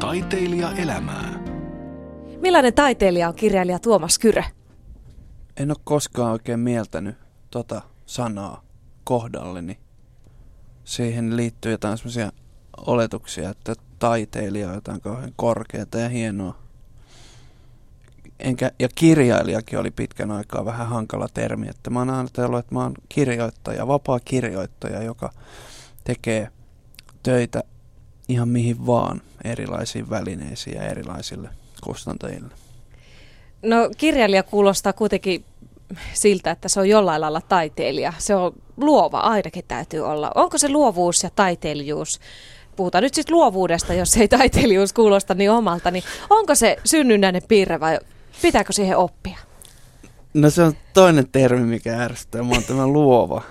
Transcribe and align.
Taiteilija 0.00 0.72
elämää. 0.72 1.40
Millainen 2.40 2.74
taiteilija 2.74 3.28
on 3.28 3.34
kirjailija 3.34 3.78
Tuomas 3.78 4.18
Kyrö? 4.18 4.42
En 5.56 5.70
ole 5.70 5.76
koskaan 5.84 6.32
oikein 6.32 6.60
mieltänyt 6.60 7.16
tota 7.50 7.82
sanaa 8.06 8.62
kohdalleni. 9.04 9.78
Siihen 10.84 11.36
liittyy 11.36 11.72
jotain 11.72 11.98
semmoisia 11.98 12.32
oletuksia, 12.86 13.50
että 13.50 13.74
taiteilija 13.98 14.68
on 14.68 14.74
jotain 14.74 15.00
kauhean 15.00 15.32
korkeata 15.36 15.98
ja 15.98 16.08
hienoa. 16.08 16.58
Enkä, 18.38 18.70
ja 18.78 18.88
kirjailijakin 18.94 19.78
oli 19.78 19.90
pitkän 19.90 20.30
aikaa 20.30 20.64
vähän 20.64 20.88
hankala 20.88 21.28
termi, 21.34 21.68
että 21.68 21.90
mä 21.90 21.98
oon 21.98 22.10
ajatellut, 22.10 22.58
että 22.58 22.74
mä 22.74 22.82
oon 22.82 22.94
kirjoittaja, 23.08 23.86
vapaa 23.86 24.20
kirjoittaja, 24.20 25.02
joka 25.02 25.32
tekee 26.04 26.48
töitä 27.22 27.62
ihan 28.30 28.48
mihin 28.48 28.86
vaan 28.86 29.22
erilaisiin 29.44 30.10
välineisiin 30.10 30.76
ja 30.76 30.82
erilaisille 30.82 31.48
kustantajille. 31.80 32.54
No 33.62 33.90
kirjailija 33.96 34.42
kuulostaa 34.42 34.92
kuitenkin 34.92 35.44
siltä, 36.12 36.50
että 36.50 36.68
se 36.68 36.80
on 36.80 36.88
jollain 36.88 37.20
lailla 37.20 37.40
taiteilija. 37.40 38.12
Se 38.18 38.34
on 38.34 38.52
luova, 38.76 39.20
ainakin 39.20 39.64
täytyy 39.68 40.00
olla. 40.00 40.32
Onko 40.34 40.58
se 40.58 40.68
luovuus 40.68 41.22
ja 41.22 41.30
taiteilijuus, 41.36 42.20
puhutaan 42.76 43.02
nyt 43.02 43.14
siis 43.14 43.30
luovuudesta, 43.30 43.94
jos 43.94 44.16
ei 44.16 44.28
taiteilijuus 44.28 44.92
kuulosta 44.92 45.34
niin 45.34 45.50
omalta, 45.50 45.90
niin 45.90 46.04
onko 46.30 46.54
se 46.54 46.76
synnynnäinen 46.84 47.42
piirre 47.48 47.80
vai 47.80 47.98
pitääkö 48.42 48.72
siihen 48.72 48.96
oppia? 48.96 49.38
No 50.34 50.50
se 50.50 50.62
on 50.62 50.74
toinen 50.94 51.28
termi, 51.32 51.66
mikä 51.66 52.02
ärsyttää. 52.02 52.42
Mä 52.42 52.52
oon 52.52 52.64
tämä 52.64 52.86
luova. 52.86 53.42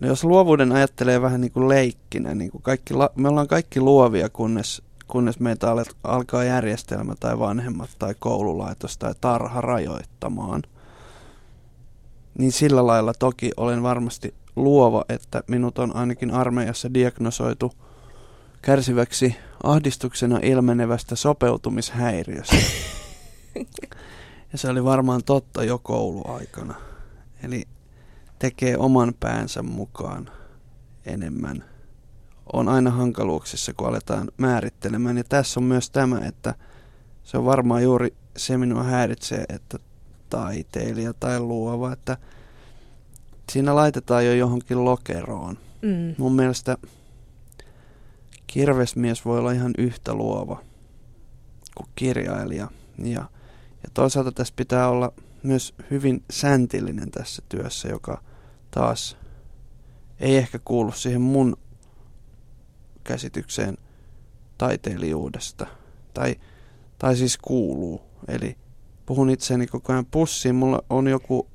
No 0.00 0.08
jos 0.08 0.24
luovuuden 0.24 0.72
ajattelee 0.72 1.22
vähän 1.22 1.40
niin 1.40 1.52
kuin 1.52 1.68
leikkinä, 1.68 2.34
niin 2.34 2.50
kuin 2.50 2.62
kaikki, 2.62 2.94
me 3.14 3.28
ollaan 3.28 3.48
kaikki 3.48 3.80
luovia, 3.80 4.28
kunnes, 4.28 4.82
kunnes 5.06 5.40
meitä 5.40 5.66
alkaa 6.04 6.44
järjestelmä 6.44 7.14
tai 7.20 7.38
vanhemmat 7.38 7.90
tai 7.98 8.14
koululaitos 8.18 8.98
tai 8.98 9.14
tarha 9.20 9.60
rajoittamaan. 9.60 10.62
Niin 12.38 12.52
sillä 12.52 12.86
lailla 12.86 13.12
toki 13.18 13.50
olen 13.56 13.82
varmasti 13.82 14.34
luova, 14.56 15.04
että 15.08 15.42
minut 15.46 15.78
on 15.78 15.96
ainakin 15.96 16.30
armeijassa 16.30 16.94
diagnosoitu 16.94 17.72
kärsiväksi 18.62 19.36
ahdistuksena 19.62 20.38
ilmenevästä 20.42 21.16
sopeutumishäiriöstä. 21.16 22.56
Ja 24.52 24.58
se 24.58 24.68
oli 24.68 24.84
varmaan 24.84 25.24
totta 25.24 25.64
jo 25.64 25.78
kouluaikana. 25.78 26.74
Eli 27.42 27.64
tekee 28.40 28.76
oman 28.78 29.14
päänsä 29.20 29.62
mukaan 29.62 30.30
enemmän. 31.06 31.64
On 32.52 32.68
aina 32.68 32.90
hankaluuksissa, 32.90 33.72
kun 33.74 33.88
aletaan 33.88 34.28
määrittelemään. 34.36 35.16
Ja 35.16 35.24
tässä 35.24 35.60
on 35.60 35.64
myös 35.64 35.90
tämä, 35.90 36.18
että 36.18 36.54
se 37.22 37.38
on 37.38 37.44
varmaan 37.44 37.82
juuri 37.82 38.14
se 38.36 38.58
minua 38.58 38.82
häiritsee, 38.82 39.44
että 39.48 39.78
taiteilija 40.30 41.14
tai 41.14 41.40
luova, 41.40 41.92
että 41.92 42.16
siinä 43.52 43.74
laitetaan 43.74 44.26
jo 44.26 44.34
johonkin 44.34 44.84
lokeroon. 44.84 45.58
Mm. 45.82 46.14
Mun 46.18 46.32
mielestä 46.32 46.76
kirvesmies 48.46 49.24
voi 49.24 49.38
olla 49.38 49.52
ihan 49.52 49.72
yhtä 49.78 50.14
luova 50.14 50.62
kuin 51.74 51.88
kirjailija. 51.94 52.68
Ja, 52.98 53.24
ja 53.82 53.90
toisaalta 53.94 54.32
tässä 54.32 54.54
pitää 54.56 54.88
olla 54.88 55.12
myös 55.42 55.74
hyvin 55.90 56.22
säntillinen 56.30 57.10
tässä 57.10 57.42
työssä, 57.48 57.88
joka 57.88 58.22
taas 58.70 59.16
ei 60.20 60.36
ehkä 60.36 60.58
kuulu 60.64 60.92
siihen 60.92 61.20
mun 61.20 61.56
käsitykseen 63.04 63.78
taiteilijuudesta. 64.58 65.66
Tai, 66.14 66.36
tai 66.98 67.16
siis 67.16 67.38
kuuluu. 67.38 68.02
Eli 68.28 68.56
puhun 69.06 69.30
itseäni 69.30 69.66
koko 69.66 69.92
ajan 69.92 70.06
pussiin. 70.06 70.54
Mulla 70.54 70.82
on 70.90 71.08
joku 71.08 71.48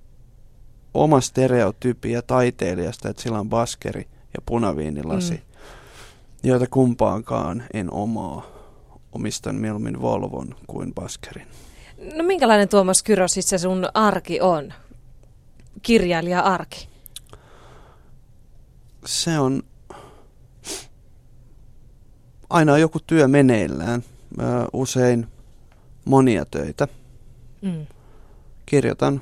oma 0.94 1.22
stereotypia 1.22 2.22
taiteilijasta, 2.22 3.10
että 3.10 3.24
sillä 3.24 3.40
on 3.40 3.50
baskeri 3.50 4.08
ja 4.34 4.42
punaviinilasi, 4.46 5.34
mm. 5.34 5.42
joita 6.44 6.68
kumpaankaan 6.68 7.64
en 7.74 7.94
omaa. 7.94 8.46
Omistan 9.12 9.56
mieluummin 9.56 10.02
Volvon 10.02 10.56
kuin 10.68 10.94
baskerin. 10.94 11.48
No 12.16 12.24
minkälainen 12.24 12.70
Tuomas 12.70 13.04
Kyrö 13.04 13.28
siis 13.28 13.50
se 13.50 13.58
sun 13.58 13.86
arki 13.94 14.42
on? 14.42 14.74
Kirjailija-arki? 15.82 16.88
Se 19.06 19.40
on 19.40 19.64
aina 22.50 22.74
on 22.74 22.82
joku 22.82 23.00
työ 23.08 23.28
meneillään, 23.28 24.04
usein 24.74 25.28
monia 26.06 26.46
töitä. 26.46 26.88
Mm. 27.62 27.86
Kirjoitan 28.66 29.22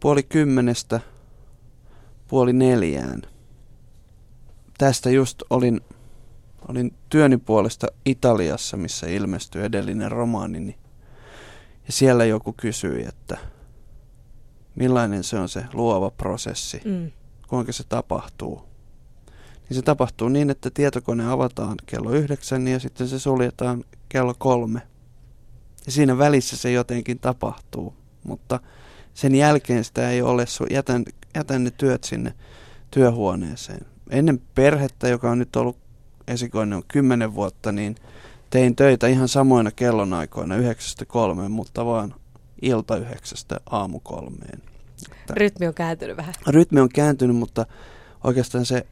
puoli 0.00 0.22
kymmenestä 0.22 1.00
puoli 2.28 2.52
neljään. 2.52 3.22
Tästä 4.78 5.10
just 5.10 5.42
olin, 5.50 5.80
olin 6.68 6.94
työni 7.08 7.36
puolesta 7.36 7.86
Italiassa, 8.06 8.76
missä 8.76 9.06
ilmestyi 9.06 9.64
edellinen 9.64 10.10
romaanini. 10.10 10.78
Ja 11.86 11.92
siellä 11.92 12.24
joku 12.24 12.52
kysyi, 12.52 13.04
että 13.04 13.38
millainen 14.74 15.24
se 15.24 15.38
on 15.38 15.48
se 15.48 15.64
luova 15.72 16.10
prosessi, 16.10 16.80
mm. 16.84 17.10
Kuinka 17.54 17.72
se 17.72 17.84
tapahtuu. 17.88 18.62
Niin 19.68 19.76
se 19.76 19.82
tapahtuu 19.82 20.28
niin, 20.28 20.50
että 20.50 20.70
tietokone 20.70 21.30
avataan 21.30 21.74
kello 21.86 22.10
yhdeksän 22.10 22.68
ja 22.68 22.78
sitten 22.78 23.08
se 23.08 23.18
suljetaan 23.18 23.84
kello 24.08 24.34
kolme. 24.38 24.82
Ja 25.86 25.92
siinä 25.92 26.18
välissä 26.18 26.56
se 26.56 26.72
jotenkin 26.72 27.18
tapahtuu, 27.18 27.94
mutta 28.24 28.60
sen 29.14 29.34
jälkeen 29.34 29.84
sitä 29.84 30.10
ei 30.10 30.22
ole, 30.22 30.44
jätän, 30.70 31.04
jätän 31.34 31.64
ne 31.64 31.70
työt 31.70 32.04
sinne 32.04 32.34
työhuoneeseen. 32.90 33.86
Ennen 34.10 34.40
perhettä, 34.54 35.08
joka 35.08 35.30
on 35.30 35.38
nyt 35.38 35.56
ollut 35.56 35.76
esikoinen 36.28 36.76
on 36.76 36.84
kymmenen 36.88 37.34
vuotta, 37.34 37.72
niin 37.72 37.96
tein 38.50 38.76
töitä 38.76 39.06
ihan 39.06 39.28
samoina 39.28 39.70
kellonaikoina 39.70 40.56
yhdeksästä 40.56 41.04
kolmeen, 41.04 41.50
mutta 41.50 41.84
vaan 41.84 42.14
ilta 42.62 42.96
yhdeksästä 42.96 43.60
aamu 43.70 44.00
kolmeen. 44.00 44.73
Rytmi 45.30 45.66
on 45.66 45.74
kääntynyt 45.74 46.16
vähän. 46.16 46.34
Rytmi 46.46 46.80
on 46.80 46.88
kääntynyt, 46.88 47.36
mutta 47.36 47.66
oikeastaan 48.24 48.66
se 48.66 48.86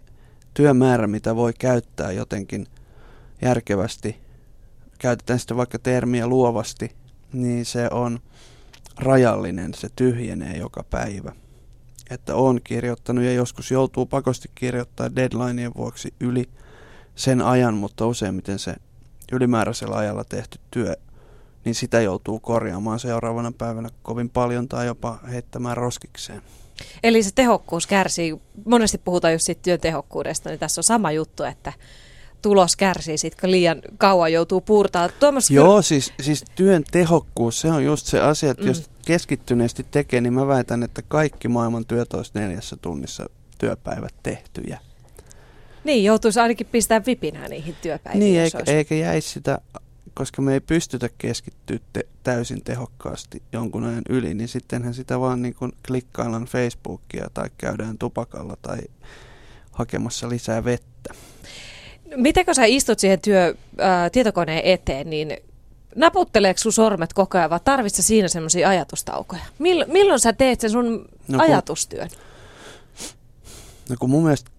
työmäärä, 0.55 1.07
mitä 1.07 1.37
voi 1.37 1.53
käyttää 1.59 2.13
jotenkin 2.13 2.67
järkevästi, 3.43 4.17
käytetään 4.99 5.39
sitten 5.39 5.57
vaikka 5.57 5.79
termiä 5.79 6.27
luovasti, 6.27 6.97
niin 7.33 7.65
se 7.65 7.89
on 7.91 8.21
rajallinen, 8.99 9.75
se 9.75 9.89
tyhjenee 9.97 10.57
joka 10.57 10.85
päivä. 10.91 11.33
Että 12.11 12.35
on 12.35 12.61
kirjoittanut 12.65 13.25
ja 13.25 13.33
joskus 13.33 13.71
joutuu 13.71 14.07
pakosti 14.07 14.51
kirjoittaa 14.55 15.17
deadlineien 15.17 15.75
vuoksi 15.77 16.15
yli 16.21 16.49
sen 17.15 17.43
ajan, 17.43 17.75
mutta 17.75 18.07
useimmiten 18.07 18.59
se 18.59 18.75
ylimääräisellä 19.33 19.97
ajalla 19.97 20.25
tehty 20.25 20.59
työ, 20.71 20.97
niin 21.65 21.75
sitä 21.75 22.01
joutuu 22.01 22.41
korjaamaan 22.41 23.01
seuraavana 23.01 23.53
päivänä 23.59 23.89
kovin 24.03 24.31
paljon 24.31 24.69
tai 24.69 24.87
jopa 24.87 25.19
heittämään 25.31 25.77
roskikseen. 25.77 26.43
Eli 27.03 27.23
se 27.23 27.31
tehokkuus 27.35 27.87
kärsii, 27.87 28.41
monesti 28.65 28.99
puhutaan 28.99 29.33
just 29.33 29.47
siitä 29.47 29.63
työn 29.63 29.81
tehokkuudesta, 29.81 30.49
niin 30.49 30.59
tässä 30.59 30.79
on 30.79 30.85
sama 30.85 31.13
juttu, 31.13 31.43
että 31.43 31.73
tulos 32.43 32.77
kärsii 32.77 33.19
sit, 33.19 33.41
kun 33.41 33.51
liian 33.51 33.83
kauan 33.99 34.33
joutuu 34.33 34.61
puurtaa. 34.61 35.09
Tuomas, 35.09 35.51
Joo, 35.51 35.83
siis, 35.83 36.13
siis 36.23 36.45
työn 36.55 36.85
tehokkuus, 36.91 37.61
se 37.61 37.69
on 37.69 37.85
just 37.85 38.07
se 38.07 38.21
asia, 38.21 38.51
että 38.51 38.63
mm. 38.63 38.69
jos 38.69 38.91
keskittyneesti 39.07 39.87
tekee, 39.91 40.21
niin 40.21 40.33
mä 40.33 40.47
väitän, 40.47 40.83
että 40.83 41.03
kaikki 41.09 41.49
maailman 41.49 41.87
työt 41.87 42.15
olisi 42.15 42.31
neljässä 42.35 42.77
tunnissa 42.77 43.27
työpäivät 43.59 44.15
tehtyjä. 44.23 44.79
Niin, 45.85 46.05
joutuisi 46.05 46.41
ainakin 46.41 46.67
pistää 46.67 47.03
vipinää 47.07 47.49
niihin 47.49 47.77
työpäiviin. 47.83 48.21
Niin, 48.21 48.41
eikä, 48.41 48.59
olisi... 48.59 48.73
eikä 48.73 48.95
jäisi 48.95 49.29
sitä, 49.29 49.59
koska 50.15 50.43
me 50.43 50.55
ei 50.55 50.61
pystytä 50.61 51.09
keskittyä 51.19 51.79
te, 51.93 52.03
täysin 52.23 52.65
tehokkaasti 52.65 53.43
jonkun 53.53 53.85
ajan 53.85 54.03
yli, 54.09 54.35
niin 54.35 54.49
sittenhän 54.49 54.95
sitä 54.95 55.21
vaan 55.21 55.43
niin 55.43 55.55
kuin 55.55 55.73
klikkaillaan 55.87 56.45
Facebookia 56.45 57.31
tai 57.35 57.51
käydään 57.59 57.99
tupakalla 57.99 58.57
tai 58.63 58.79
hakemassa 59.73 60.29
lisää 60.29 60.65
vettä. 60.65 61.15
Miten 62.17 62.45
kun 62.45 62.55
sä 62.55 62.65
istut 62.65 62.99
siihen 62.99 63.21
työ, 63.21 63.55
ää, 63.79 64.11
tietokoneen 64.11 64.63
eteen, 64.65 65.11
niin 65.11 65.37
naputteleeko 65.97 66.59
sun 66.59 66.73
sormet 66.73 67.13
koko 67.13 67.39
ajan 67.39 67.51
vai 67.51 67.61
tarvitset 67.65 68.05
siinä 68.05 68.29
semmoisia 68.29 68.69
ajatustaukoja? 68.69 69.43
Mill, 69.59 69.85
milloin 69.87 70.21
sä 70.21 70.33
teet 70.33 70.61
sen 70.61 70.71
sun 70.71 71.09
no, 71.29 71.43
ajatustyön? 71.43 72.09
No 73.91 73.97
kun 73.99 74.11
mun 74.11 74.23
mielestä 74.23 74.51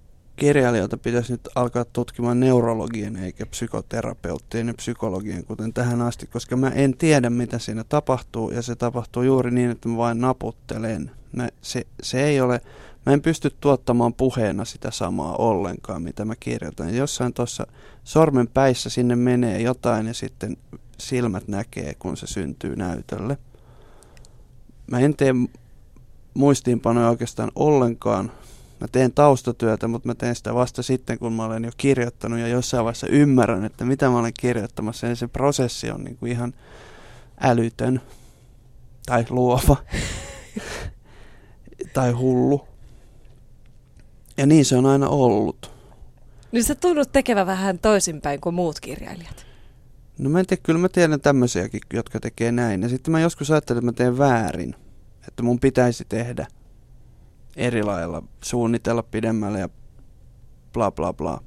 kirjailijoita 0.43 0.97
pitäisi 0.97 1.31
nyt 1.31 1.49
alkaa 1.55 1.85
tutkimaan 1.85 2.39
neurologien 2.39 3.15
eikä 3.15 3.45
psykoterapeuttien 3.45 4.67
ja 4.67 4.73
psykologien, 4.73 5.45
kuten 5.45 5.73
tähän 5.73 6.01
asti, 6.01 6.27
koska 6.27 6.57
mä 6.57 6.69
en 6.69 6.97
tiedä, 6.97 7.29
mitä 7.29 7.59
siinä 7.59 7.83
tapahtuu, 7.83 8.51
ja 8.51 8.61
se 8.61 8.75
tapahtuu 8.75 9.23
juuri 9.23 9.51
niin, 9.51 9.71
että 9.71 9.89
mä 9.89 9.97
vain 9.97 10.21
naputtelen. 10.21 11.11
Mä, 11.31 11.49
se, 11.61 11.87
se 12.01 12.23
ei 12.23 12.41
ole, 12.41 12.61
mä 13.05 13.13
en 13.13 13.21
pysty 13.21 13.55
tuottamaan 13.59 14.13
puheena 14.13 14.65
sitä 14.65 14.91
samaa 14.91 15.35
ollenkaan, 15.35 16.01
mitä 16.01 16.25
mä 16.25 16.35
kirjoitan. 16.39 16.95
Jossain 16.95 17.33
tuossa 17.33 17.67
sormen 18.03 18.47
päissä 18.47 18.89
sinne 18.89 19.15
menee 19.15 19.61
jotain 19.61 20.07
ja 20.07 20.13
sitten 20.13 20.57
silmät 20.97 21.47
näkee, 21.47 21.93
kun 21.99 22.17
se 22.17 22.27
syntyy 22.27 22.75
näytölle. 22.75 23.37
Mä 24.87 24.99
en 24.99 25.15
tee 25.15 25.33
muistiinpanoja 26.33 27.09
oikeastaan 27.09 27.51
ollenkaan. 27.55 28.31
Mä 28.83 28.87
teen 28.91 29.13
taustatyötä, 29.13 29.87
mutta 29.87 30.07
mä 30.07 30.15
teen 30.15 30.35
sitä 30.35 30.53
vasta 30.53 30.83
sitten, 30.83 31.19
kun 31.19 31.33
mä 31.33 31.45
olen 31.45 31.63
jo 31.63 31.71
kirjoittanut 31.77 32.39
ja 32.39 32.47
jossain 32.47 32.83
vaiheessa 32.83 33.07
ymmärrän, 33.07 33.65
että 33.65 33.85
mitä 33.85 34.09
mä 34.09 34.19
olen 34.19 34.33
kirjoittamassa. 34.39 35.07
Ja 35.07 35.15
se 35.15 35.27
prosessi 35.27 35.91
on 35.91 36.03
niin 36.03 36.17
kuin 36.17 36.31
ihan 36.31 36.53
älytön 37.41 38.01
tai 39.05 39.25
luova 39.29 39.75
tai 41.93 42.11
hullu. 42.11 42.67
Ja 44.37 44.45
niin 44.45 44.65
se 44.65 44.77
on 44.77 44.85
aina 44.85 45.07
ollut. 45.09 45.71
Niin 46.51 46.63
sä 46.63 46.75
tunnut 46.75 47.11
tekevä 47.11 47.45
vähän 47.45 47.79
toisinpäin 47.79 48.41
kuin 48.41 48.55
muut 48.55 48.79
kirjailijat. 48.79 49.45
No 50.17 50.29
mä 50.29 50.39
en 50.39 50.45
tiedä, 50.45 50.61
kyllä 50.65 50.79
mä 50.79 50.89
tiedän 50.89 51.21
tämmöisiäkin, 51.21 51.81
jotka 51.93 52.19
tekee 52.19 52.51
näin. 52.51 52.81
Ja 52.81 52.89
sitten 52.89 53.11
mä 53.11 53.19
joskus 53.19 53.51
ajattelen, 53.51 53.79
että 53.79 53.85
mä 53.85 53.93
teen 53.93 54.17
väärin. 54.17 54.75
Että 55.27 55.43
mun 55.43 55.59
pitäisi 55.59 56.05
tehdä 56.09 56.47
eri 57.55 57.83
lailla, 57.83 58.23
suunnitella 58.43 59.03
pidemmälle 59.03 59.59
ja 59.59 59.69
bla 60.73 60.91
bla 60.91 61.13
bla. 61.13 61.41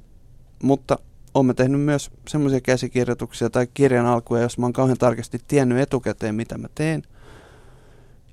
Mutta 0.63 0.99
olen 1.33 1.55
tehnyt 1.55 1.81
myös 1.81 2.11
semmoisia 2.27 2.61
käsikirjoituksia 2.61 3.49
tai 3.49 3.67
kirjan 3.73 4.05
alkuja, 4.05 4.41
jos 4.41 4.57
mä 4.57 4.65
oon 4.65 4.73
kauhean 4.73 4.97
tarkasti 4.97 5.39
tiennyt 5.47 5.77
etukäteen, 5.77 6.35
mitä 6.35 6.57
mä 6.57 6.67
teen. 6.75 7.03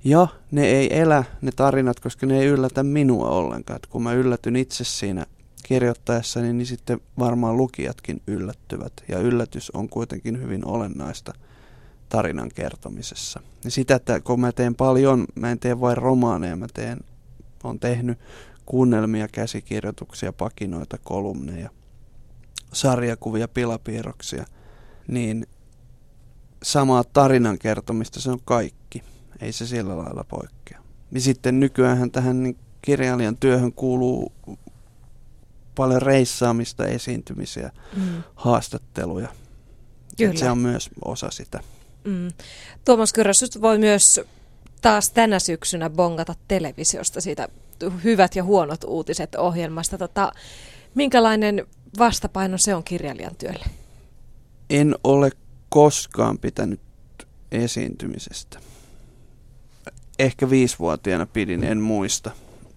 Ja 0.05 0.29
ne 0.51 0.67
ei 0.67 1.01
elä, 1.01 1.25
ne 1.41 1.51
tarinat, 1.57 2.01
koska 2.01 2.27
ne 2.27 2.41
ei 2.41 2.47
yllätä 2.47 2.83
minua 2.83 3.29
ollenkaan. 3.29 3.77
Et 3.77 3.87
kun 3.87 4.03
mä 4.03 4.13
yllätyn 4.13 4.57
itse 4.57 4.85
siinä 4.85 5.27
kirjoittaessani, 5.63 6.53
niin 6.53 6.67
sitten 6.67 7.01
varmaan 7.19 7.57
lukijatkin 7.57 8.23
yllättyvät. 8.27 8.93
Ja 9.09 9.19
yllätys 9.19 9.71
on 9.71 9.89
kuitenkin 9.89 10.43
hyvin 10.43 10.67
olennaista 10.67 11.33
tarinan 12.09 12.51
kertomisessa. 12.55 13.41
Ja 13.65 13.71
sitä, 13.71 13.95
että 13.95 14.21
kun 14.21 14.41
mä 14.41 14.53
teen 14.53 14.75
paljon, 14.75 15.25
mä 15.35 15.51
en 15.51 15.59
tee 15.59 15.81
vain 15.81 15.97
romaaneja, 15.97 16.57
mä 16.57 16.67
teen, 16.75 17.01
on 17.65 17.81
tehnyt 17.81 18.19
kuunnelmia, 18.67 19.29
käsikirjoituksia, 19.29 20.33
pakinoita, 20.33 20.99
kolumneja, 20.99 21.71
sarjakuvia, 22.73 23.49
pilapiirroksia, 23.49 24.45
niin 25.09 25.47
samaa 26.63 27.05
tarinan 27.05 27.59
kertomista 27.59 28.21
se 28.21 28.31
on 28.31 28.41
kaikki. 28.45 29.03
Ei 29.41 29.53
se 29.53 29.67
sillä 29.67 29.99
lailla 29.99 30.25
poikkea. 30.25 30.81
Ja 31.13 31.21
sitten 31.21 31.61
nykyään 31.61 32.11
tähän 32.11 32.43
niin 32.43 32.59
kirjailijan 32.83 33.37
työhön 33.37 33.73
kuuluu 33.73 34.33
paljon 35.75 36.03
reissaamista, 36.03 36.87
esiintymisiä, 36.87 37.71
mm. 37.97 38.23
haastatteluja. 38.35 39.29
Kyllä. 40.17 40.39
se 40.39 40.51
on 40.51 40.59
myös 40.59 40.91
osa 41.05 41.31
sitä. 41.31 41.61
Mm. 42.05 42.33
Tuomas 42.85 43.13
Kyrös, 43.13 43.45
voi 43.61 43.79
myös 43.79 44.21
taas 44.85 45.11
tänä 45.11 45.39
syksynä 45.39 45.91
bongata 45.91 46.35
televisiosta 46.49 47.21
siitä 47.21 47.49
hyvät 48.05 48.37
ja 48.37 48.45
huonot 48.45 48.85
uutiset 48.85 49.35
ohjelmasta. 49.35 49.99
Tota, 49.99 50.33
minkälainen 50.95 51.67
vastapaino 51.99 52.59
se 52.59 52.75
on 52.75 52.85
kirjailijan 52.85 53.37
työlle? 53.37 53.65
En 54.71 54.95
ole 55.05 55.31
koskaan 55.69 56.39
pitänyt 56.39 56.81
esiintymisestä. 57.53 58.59
Ehkä 60.19 60.51
viisivuotiaana 60.51 61.27
pidin, 61.27 61.65
en 61.65 61.81
muista. 61.81 62.31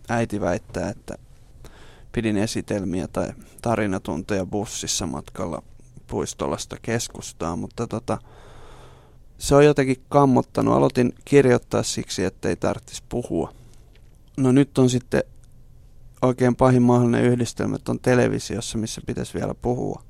Äiti 0.10 0.42
väittää, 0.42 0.90
että 0.90 1.18
pidin 2.12 2.38
esitelmiä 2.38 3.08
tai 3.08 3.28
tarinatunteja 3.62 4.46
bussissa 4.46 5.06
matkalla 5.06 5.64
puistolasta 6.08 6.76
keskustaa, 6.82 7.56
mutta 7.56 7.88
tota, 7.88 8.18
se 9.38 9.56
on 9.56 9.66
jotenkin 9.66 10.04
kammottanut. 10.10 10.74
Aloitin 10.74 11.14
kirjoittaa 11.26 11.84
siksi, 11.84 12.24
ettei 12.24 12.56
tarvitsisi 12.56 13.04
puhua. 13.10 13.54
No 14.38 14.52
nyt 14.52 14.78
on 14.78 14.90
sitten 14.90 15.24
oikein 16.22 16.56
pahin 16.56 16.82
mahdollinen 16.82 17.24
yhdistelmä, 17.24 17.76
että 17.76 17.92
on 17.92 18.00
televisiossa, 18.00 18.78
missä 18.78 19.02
pitäisi 19.06 19.34
vielä 19.34 19.54
puhua. 19.62 20.02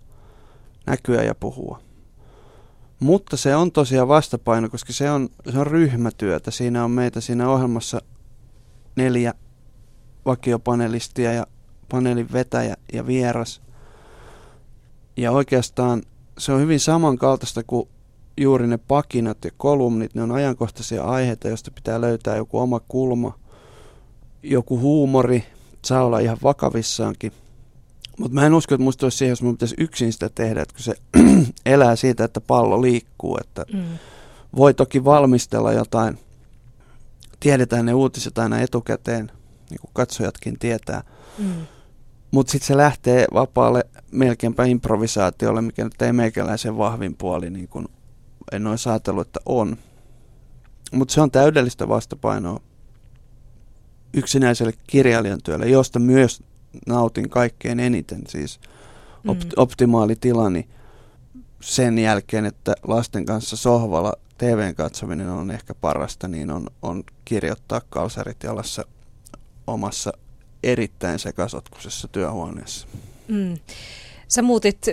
Näkyä 0.86 1.24
ja 1.24 1.36
puhua. 1.36 1.82
Mutta 3.00 3.38
se 3.38 3.56
on 3.56 3.72
tosiaan 3.72 4.08
vastapaino, 4.08 4.70
koska 4.70 4.94
se 4.94 5.12
on, 5.12 5.30
se 5.52 5.60
on 5.60 5.68
ryhmätyötä. 5.68 6.52
Siinä 6.52 6.84
on 6.84 6.92
meitä 6.92 7.22
siinä 7.22 7.50
ohjelmassa 7.50 8.02
neljä 8.96 9.34
vakiopanelistia 10.26 11.34
ja 11.34 11.48
paneelin 11.90 12.32
vetäjä 12.34 12.76
ja 12.94 13.08
vieras. 13.08 13.62
Ja 15.18 15.32
oikeastaan 15.32 16.04
se 16.38 16.52
on 16.52 16.62
hyvin 16.62 16.80
samankaltaista 16.80 17.64
kuin 17.64 17.90
juuri 18.38 18.68
ne 18.68 18.78
pakinat 18.78 19.46
ja 19.46 19.52
kolumnit. 19.58 20.16
Ne 20.16 20.24
on 20.24 20.32
ajankohtaisia 20.32 21.04
aiheita, 21.04 21.48
joista 21.48 21.72
pitää 21.72 22.02
löytää 22.02 22.36
joku 22.36 22.60
oma 22.60 22.82
kulma, 22.88 23.40
joku 24.44 24.80
huumori. 24.80 25.44
Saa 25.86 26.04
olla 26.04 26.20
ihan 26.20 26.38
vakavissaankin. 26.44 27.32
Mutta 28.20 28.36
mä 28.36 28.46
en 28.46 28.54
usko, 28.54 28.76
että 28.76 28.84
musta 28.84 29.06
olisi 29.06 29.18
siihen, 29.18 29.32
jos 29.32 29.42
mun 29.42 29.54
pitäisi 29.54 29.76
yksin 29.78 30.14
sitä 30.14 30.30
tehdä, 30.36 30.62
että 30.62 30.76
kun 30.76 30.84
se 30.84 30.96
elää 31.74 31.96
siitä, 31.96 32.24
että 32.24 32.42
pallo 32.42 32.82
liikkuu, 32.82 33.38
että 33.42 33.66
mm. 33.74 33.84
voi 34.56 34.74
toki 34.74 35.06
valmistella 35.06 35.74
jotain, 35.74 36.20
tiedetään 37.40 37.86
ne 37.86 37.94
uutiset 37.94 38.38
aina 38.38 38.60
etukäteen, 38.60 39.32
niin 39.70 39.80
kuin 39.82 39.92
katsojatkin 39.94 40.60
tietää. 40.60 41.04
Mm. 41.38 41.54
Mutta 42.32 42.52
sitten 42.52 42.68
se 42.68 42.78
lähtee 42.78 43.28
vapaalle 43.34 43.84
melkeinpä 44.12 44.66
improvisaatiolle, 44.66 45.62
mikä 45.62 45.84
nyt 45.84 46.02
ei 46.02 46.14
meikäläisen 46.14 46.78
vahvin 46.78 47.16
puoli, 47.16 47.50
niin 47.50 47.68
kuin 47.68 47.88
en 48.52 48.68
olisi 48.68 48.90
ajatellut, 48.90 49.28
että 49.28 49.40
on. 49.46 49.78
Mutta 50.92 51.14
se 51.14 51.22
on 51.22 51.32
täydellistä 51.32 51.88
vastapainoa 51.88 52.60
yksinäiselle 54.14 54.74
kirjailijan 54.88 55.44
työlle, 55.44 55.68
josta 55.68 56.00
myös 56.00 56.44
nautin 56.88 57.30
kaikkein 57.30 57.80
eniten, 57.80 58.22
siis 58.28 58.60
op- 59.28 59.44
mm. 59.44 59.50
optimaali 59.56 60.16
tilani 60.16 60.68
sen 61.62 62.00
jälkeen, 62.00 62.46
että 62.46 62.76
lasten 62.88 63.26
kanssa 63.26 63.56
sohvalla 63.56 64.14
TVn 64.38 64.76
katsominen 64.76 65.30
on 65.30 65.52
ehkä 65.52 65.74
parasta, 65.74 66.28
niin 66.28 66.52
on, 66.52 66.68
on 66.82 67.04
kirjoittaa 67.26 67.82
kalsarit 67.90 68.44
jalassa 68.44 68.86
omassa 69.68 70.14
erittäin 70.64 71.20
sekasotkuisessa 71.20 72.08
työhuoneessa. 72.08 72.88
Mm. 73.28 73.58
Sä 74.28 74.42
muutit 74.42 74.88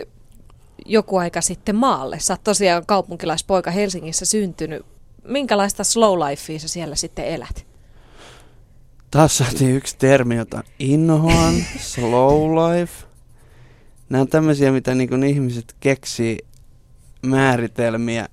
joku 0.85 1.17
aika 1.17 1.41
sitten 1.41 1.77
maalle. 1.77 2.19
Sä 2.19 2.33
oot 2.33 2.45
tosiaan 2.45 2.87
kaupunkilaispoika 2.87 3.71
Helsingissä 3.71 4.25
syntynyt. 4.25 4.87
Minkälaista 5.25 5.85
slow 5.85 6.19
lifea 6.19 6.59
sä 6.59 6.69
siellä 6.69 6.97
sitten 6.97 7.25
elät? 7.25 7.67
Taas 9.11 9.39
saatiin 9.39 9.77
yksi 9.77 9.97
termi, 9.99 10.37
jota 10.37 10.63
inhoan, 10.79 11.55
slow 11.93 12.51
life. 12.55 13.07
Nämä 14.09 14.23
on 14.23 14.29
tämmöisiä, 14.29 14.73
mitä 14.73 14.95
niin 14.95 15.25
ihmiset 15.25 15.77
keksii 15.81 16.39
määritelmiä 17.27 18.29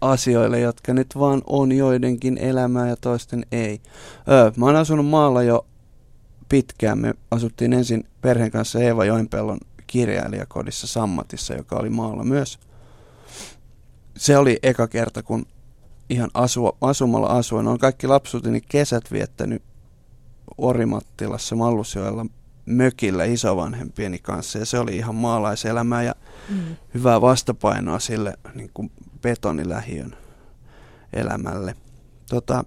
asioille, 0.00 0.60
jotka 0.60 0.94
nyt 0.94 1.18
vaan 1.18 1.42
on 1.46 1.72
joidenkin 1.72 2.38
elämää 2.38 2.88
ja 2.88 2.96
toisten 2.96 3.46
ei. 3.52 3.80
Öö, 4.28 4.52
mä 4.56 4.66
oon 4.66 4.76
asunut 4.76 5.06
maalla 5.06 5.42
jo 5.42 5.66
pitkään. 6.48 6.98
Me 6.98 7.14
asuttiin 7.30 7.72
ensin 7.72 8.04
perheen 8.20 8.50
kanssa 8.50 8.80
Eeva 8.80 9.04
Joenpellon 9.04 9.58
kirjailijakodissa 9.90 10.86
Sammatissa, 10.86 11.54
joka 11.54 11.76
oli 11.76 11.90
maalla 11.90 12.24
myös. 12.24 12.58
Se 14.16 14.38
oli 14.38 14.58
eka 14.62 14.88
kerta, 14.88 15.22
kun 15.22 15.46
ihan 16.10 16.30
asua, 16.34 16.76
asumalla 16.80 17.26
asuin. 17.26 17.66
Olen 17.66 17.78
kaikki 17.78 18.06
lapsuuteni 18.06 18.60
kesät 18.60 19.12
viettänyt 19.12 19.62
Orimattilassa 20.58 21.56
Mallusjoella 21.56 22.26
mökillä 22.66 23.24
isovanhempieni 23.24 24.18
kanssa 24.18 24.58
ja 24.58 24.66
se 24.66 24.78
oli 24.78 24.96
ihan 24.96 25.14
maalaiselämää 25.14 26.02
ja 26.02 26.14
mm. 26.48 26.76
hyvää 26.94 27.20
vastapainoa 27.20 27.98
sille 27.98 28.38
niin 28.54 28.70
kuin 28.74 28.92
betonilähiön 29.22 30.16
elämälle. 31.12 31.74
Tota, 32.28 32.64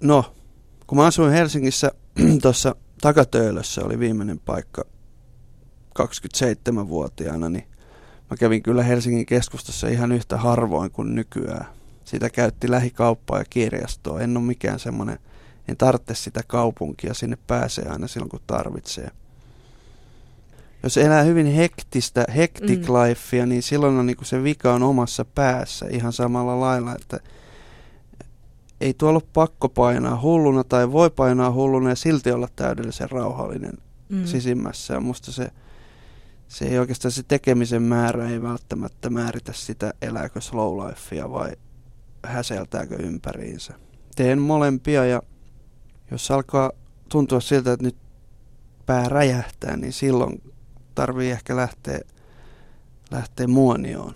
no, 0.00 0.34
kun 0.86 0.98
mä 0.98 1.06
asuin 1.06 1.32
Helsingissä 1.32 1.92
tuossa 2.42 2.74
Takatöölössä 3.00 3.84
oli 3.84 3.98
viimeinen 3.98 4.40
paikka 4.40 4.84
27-vuotiaana, 5.98 7.48
niin 7.48 7.66
mä 8.30 8.36
kävin 8.36 8.62
kyllä 8.62 8.82
Helsingin 8.82 9.26
keskustassa 9.26 9.88
ihan 9.88 10.12
yhtä 10.12 10.36
harvoin 10.36 10.90
kuin 10.90 11.14
nykyään. 11.14 11.66
Sitä 12.04 12.30
käytti 12.30 12.70
lähikauppaa 12.70 13.38
ja 13.38 13.44
kirjastoa. 13.50 14.20
En 14.20 14.36
ole 14.36 14.44
mikään 14.44 14.78
semmoinen, 14.78 15.18
en 15.68 15.76
tarvitse 15.76 16.14
sitä 16.14 16.40
kaupunkia, 16.46 17.14
sinne 17.14 17.38
pääsee 17.46 17.88
aina 17.88 18.08
silloin 18.08 18.30
kun 18.30 18.40
tarvitsee 18.46 19.10
jos 20.84 20.96
elää 20.96 21.22
hyvin 21.22 21.46
hektistä, 21.46 22.24
hectic 22.36 22.88
mm. 22.88 22.94
lifea, 22.94 23.46
niin 23.46 23.62
silloin 23.62 23.96
on 23.96 24.06
niin 24.06 24.16
se 24.22 24.42
vika 24.42 24.74
on 24.74 24.82
omassa 24.82 25.24
päässä 25.24 25.86
ihan 25.90 26.12
samalla 26.12 26.60
lailla, 26.60 26.94
että 26.94 27.20
ei 28.80 28.94
tuolla 28.94 29.16
ole 29.16 29.30
pakko 29.32 29.68
painaa 29.68 30.20
hulluna 30.20 30.64
tai 30.64 30.92
voi 30.92 31.10
painaa 31.10 31.52
hulluna 31.52 31.88
ja 31.88 31.96
silti 31.96 32.32
olla 32.32 32.48
täydellisen 32.56 33.10
rauhallinen 33.10 33.78
mm. 34.08 34.24
sisimmässä. 34.24 34.94
Ja 34.94 35.00
musta 35.00 35.32
se, 35.32 35.50
se 36.48 36.64
ei 36.64 36.78
oikeastaan 36.78 37.12
se 37.12 37.22
tekemisen 37.22 37.82
määrä 37.82 38.28
ei 38.28 38.42
välttämättä 38.42 39.10
määritä 39.10 39.52
sitä, 39.52 39.94
elääkö 40.02 40.40
slow 40.40 40.88
lifea 40.88 41.30
vai 41.30 41.52
häseltääkö 42.26 42.96
ympäriinsä. 42.96 43.74
Teen 44.16 44.38
molempia 44.38 45.04
ja 45.04 45.22
jos 46.10 46.30
alkaa 46.30 46.72
tuntua 47.08 47.40
siltä, 47.40 47.72
että 47.72 47.86
nyt 47.86 47.96
pää 48.86 49.08
räjähtää, 49.08 49.76
niin 49.76 49.92
silloin 49.92 50.42
tarvii 50.94 51.30
ehkä 51.30 51.56
lähteä, 51.56 52.00
lähteä 53.10 53.46
muonioon. 53.46 54.14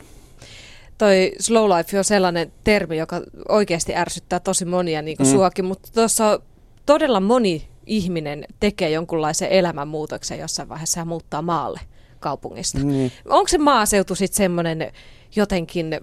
Toi 0.99 1.33
slow 1.41 1.71
life 1.77 1.99
on 1.99 2.05
sellainen 2.05 2.53
termi, 2.65 2.97
joka 2.97 3.21
oikeasti 3.49 3.97
ärsyttää 3.97 4.41
tosi 4.41 4.65
monia, 4.65 5.03
niin 5.03 5.17
kuin 5.17 5.27
mm. 5.27 5.33
suakin, 5.33 5.65
mutta 5.65 5.89
tuossa 5.95 6.41
todella 6.87 7.21
moni 7.21 7.69
ihminen 7.87 8.45
tekee 8.61 8.91
jonkunlaisen 8.91 9.49
elämänmuutoksen 9.49 10.39
jossain 10.39 10.69
vaiheessa 10.69 11.01
ja 11.01 11.05
muuttaa 11.05 11.43
maalle 11.43 11.81
kaupungista. 12.21 12.79
Mm. 12.79 13.11
Onko 13.29 13.49
se 13.49 13.59
maaseutu 13.59 14.15
sitten 14.15 14.37
semmoinen 14.37 14.93
jotenkin 15.37 16.01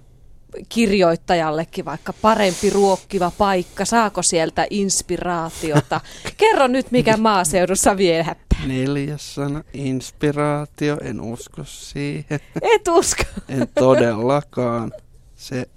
kirjoittajallekin 0.68 1.84
vaikka 1.84 2.12
parempi 2.22 2.70
ruokkiva 2.70 3.32
paikka? 3.38 3.84
Saako 3.84 4.22
sieltä 4.22 4.66
inspiraatiota? 4.70 6.00
Kerro 6.36 6.66
nyt, 6.66 6.90
mikä 6.90 7.16
maaseudussa 7.16 7.96
viehättää. 7.96 8.45
Neljäs 8.66 9.34
sana, 9.34 9.64
inspiraatio. 9.72 10.98
En 11.02 11.20
usko 11.20 11.64
siihen. 11.64 12.40
Et 12.62 12.88
usko. 12.88 13.22
En 13.48 13.68
todellakaan. 13.74 14.92
Se 15.36 15.68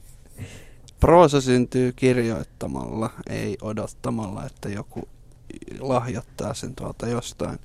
proosa 0.99 1.41
syntyy 1.41 1.91
kirjoittamalla, 1.91 3.09
ei 3.29 3.57
odottamalla, 3.61 4.45
että 4.45 4.69
joku 4.69 5.07
lahjoittaa 5.79 6.53
sen 6.53 6.75
tuolta 6.75 7.07
jostain. 7.07 7.59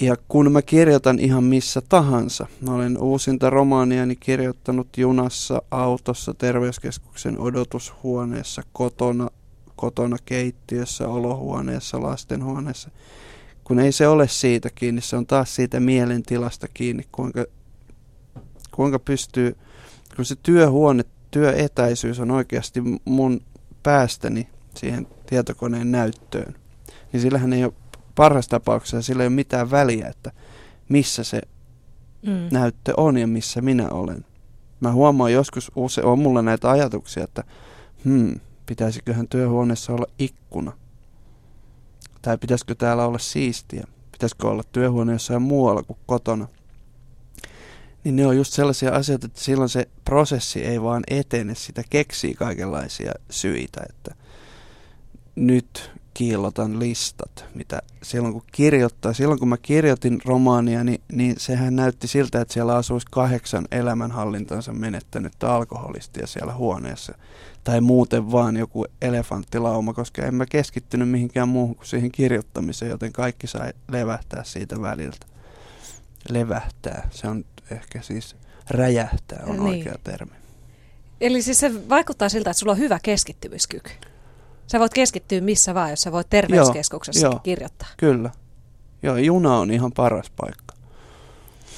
Ja 0.00 0.16
kun 0.28 0.52
mä 0.52 0.62
kirjoitan 0.62 1.18
ihan 1.18 1.44
missä 1.44 1.80
tahansa, 1.88 2.46
mä 2.60 2.74
olen 2.74 2.98
uusinta 2.98 3.50
romaaniani 3.50 4.16
kirjoittanut 4.16 4.88
junassa, 4.96 5.62
autossa, 5.70 6.34
terveyskeskuksen 6.34 7.38
odotushuoneessa, 7.38 8.62
kotona, 8.72 9.30
kotona 9.78 10.16
keittiössä, 10.24 11.08
olohuoneessa, 11.08 12.02
lastenhuoneessa. 12.02 12.90
Kun 13.64 13.78
ei 13.78 13.92
se 13.92 14.08
ole 14.08 14.28
siitä 14.28 14.70
kiinni, 14.74 15.00
se 15.00 15.16
on 15.16 15.26
taas 15.26 15.54
siitä 15.54 15.80
mielentilasta 15.80 16.68
kiinni, 16.74 17.04
kuinka, 17.12 17.44
kuinka 18.70 18.98
pystyy, 18.98 19.56
kun 20.16 20.24
se 20.24 20.36
työhuone, 20.42 21.04
työetäisyys 21.30 22.20
on 22.20 22.30
oikeasti 22.30 22.82
mun 23.04 23.40
päästäni 23.82 24.48
siihen 24.74 25.06
tietokoneen 25.26 25.92
näyttöön, 25.92 26.54
niin 27.12 27.20
sillähän 27.20 27.52
ei 27.52 27.64
ole 27.64 27.72
parhaassa 28.14 28.50
tapauksessa 28.50 29.02
sillä 29.02 29.22
ei 29.22 29.26
ole 29.26 29.34
mitään 29.34 29.70
väliä, 29.70 30.08
että 30.08 30.32
missä 30.88 31.24
se 31.24 31.40
mm. 32.26 32.48
näyttö 32.52 32.94
on 32.96 33.18
ja 33.18 33.26
missä 33.26 33.60
minä 33.60 33.88
olen. 33.88 34.24
Mä 34.80 34.92
huomaan 34.92 35.32
joskus, 35.32 35.72
use, 35.76 36.02
on 36.02 36.18
mulla 36.18 36.42
näitä 36.42 36.70
ajatuksia, 36.70 37.24
että 37.24 37.44
hmm, 38.04 38.40
pitäisiköhän 38.68 39.28
työhuoneessa 39.28 39.92
olla 39.92 40.06
ikkuna. 40.18 40.72
Tai 42.22 42.38
pitäisikö 42.38 42.74
täällä 42.74 43.06
olla 43.06 43.18
siistiä. 43.18 43.86
Pitäisikö 44.12 44.48
olla 44.48 44.62
työhuone 44.72 45.12
jossain 45.12 45.42
muualla 45.42 45.82
kuin 45.82 45.98
kotona. 46.06 46.48
Niin 48.04 48.16
ne 48.16 48.26
on 48.26 48.36
just 48.36 48.52
sellaisia 48.52 48.94
asioita, 48.94 49.26
että 49.26 49.40
silloin 49.40 49.68
se 49.68 49.88
prosessi 50.04 50.64
ei 50.64 50.82
vaan 50.82 51.04
etene, 51.10 51.54
sitä 51.54 51.82
keksii 51.90 52.34
kaikenlaisia 52.34 53.12
syitä, 53.30 53.80
että 53.88 54.14
nyt 55.36 55.90
kiillotan 56.18 56.78
listat, 56.78 57.44
mitä 57.54 57.82
silloin 58.02 58.32
kun 58.32 58.42
kirjoittaa, 58.52 59.12
silloin 59.12 59.38
kun 59.38 59.48
mä 59.48 59.56
kirjoitin 59.56 60.20
romaania, 60.24 60.84
niin, 60.84 61.00
niin 61.12 61.34
sehän 61.38 61.76
näytti 61.76 62.08
siltä, 62.08 62.40
että 62.40 62.54
siellä 62.54 62.76
asuisi 62.76 63.06
kahdeksan 63.10 63.68
elämänhallintansa 63.70 64.72
menettänyttä 64.72 65.54
alkoholistia 65.54 66.26
siellä 66.26 66.54
huoneessa. 66.54 67.18
Tai 67.64 67.80
muuten 67.80 68.32
vaan 68.32 68.56
joku 68.56 68.84
elefanttilauma, 69.02 69.94
koska 69.94 70.22
en 70.22 70.34
mä 70.34 70.46
keskittynyt 70.46 71.08
mihinkään 71.08 71.48
muuhun 71.48 71.76
kuin 71.76 71.86
siihen 71.86 72.12
kirjoittamiseen, 72.12 72.90
joten 72.90 73.12
kaikki 73.12 73.46
sai 73.46 73.72
levähtää 73.88 74.44
siitä 74.44 74.82
väliltä. 74.82 75.26
Levähtää, 76.30 77.08
se 77.10 77.28
on 77.28 77.44
ehkä 77.70 78.02
siis 78.02 78.36
räjähtää 78.70 79.42
on 79.46 79.50
niin. 79.50 79.62
oikea 79.62 79.94
termi. 80.04 80.32
Eli 81.20 81.42
siis 81.42 81.60
se 81.60 81.88
vaikuttaa 81.88 82.28
siltä, 82.28 82.50
että 82.50 82.58
sulla 82.58 82.72
on 82.72 82.78
hyvä 82.78 82.98
keskittymiskyky. 83.02 83.90
Sä 84.72 84.80
voit 84.80 84.94
keskittyä 84.94 85.40
missä 85.40 85.74
vaan, 85.74 85.90
jos 85.90 86.00
sä 86.00 86.12
voit 86.12 86.30
terveyskeskuksessa 86.30 87.26
joo, 87.26 87.40
kirjoittaa. 87.42 87.88
Kyllä. 87.96 88.30
Joo, 89.02 89.16
juna 89.16 89.58
on 89.58 89.70
ihan 89.70 89.92
paras 89.92 90.30
paikka. 90.36 90.74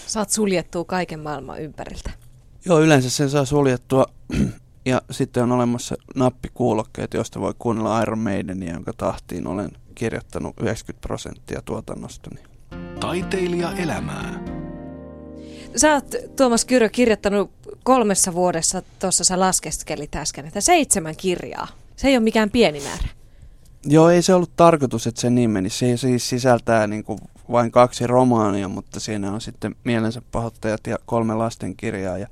Saat 0.06 0.30
suljettua 0.30 0.84
kaiken 0.84 1.20
maailman 1.20 1.62
ympäriltä. 1.62 2.10
Joo, 2.64 2.80
yleensä 2.80 3.10
sen 3.10 3.30
saa 3.30 3.44
suljettua. 3.44 4.06
Ja 4.84 5.02
sitten 5.10 5.42
on 5.42 5.52
olemassa 5.52 5.94
nappikuulokkeet, 6.14 7.14
joista 7.14 7.40
voi 7.40 7.54
kuunnella 7.58 8.02
Iron 8.02 8.18
Maidenia, 8.18 8.72
jonka 8.72 8.92
tahtiin 8.96 9.46
olen 9.46 9.70
kirjoittanut 9.94 10.54
90 10.60 11.06
prosenttia 11.06 11.62
tuotannostani. 11.64 12.40
Taiteilija 13.00 13.72
elämää. 13.72 14.44
Sä 15.76 15.94
oot, 15.94 16.14
Tuomas 16.36 16.64
Kyrö, 16.64 16.88
kirjoittanut 16.88 17.50
kolmessa 17.84 18.34
vuodessa, 18.34 18.82
tuossa 18.98 19.24
sä 19.24 19.40
laskeskelit 19.40 20.16
äsken, 20.16 20.46
että 20.46 20.60
seitsemän 20.60 21.16
kirjaa. 21.16 21.68
Se 22.00 22.08
ei 22.08 22.16
ole 22.16 22.24
mikään 22.24 22.50
pieni 22.50 22.80
määrä. 22.80 23.08
Joo, 23.84 24.10
ei 24.10 24.22
se 24.22 24.34
ollut 24.34 24.56
tarkoitus, 24.56 25.06
että 25.06 25.20
se 25.20 25.30
niin 25.30 25.50
meni. 25.50 25.70
Se 25.70 25.96
siis 25.96 26.28
sisältää 26.28 26.86
niin 26.86 27.04
kuin 27.04 27.18
vain 27.52 27.70
kaksi 27.70 28.06
romaania, 28.06 28.68
mutta 28.68 29.00
siinä 29.00 29.32
on 29.32 29.40
sitten 29.40 29.76
Mielensä 29.84 30.22
pahoittajat 30.32 30.86
ja 30.86 30.98
kolme 31.06 31.34
lastenkirjaa 31.34 32.18
ja 32.18 32.26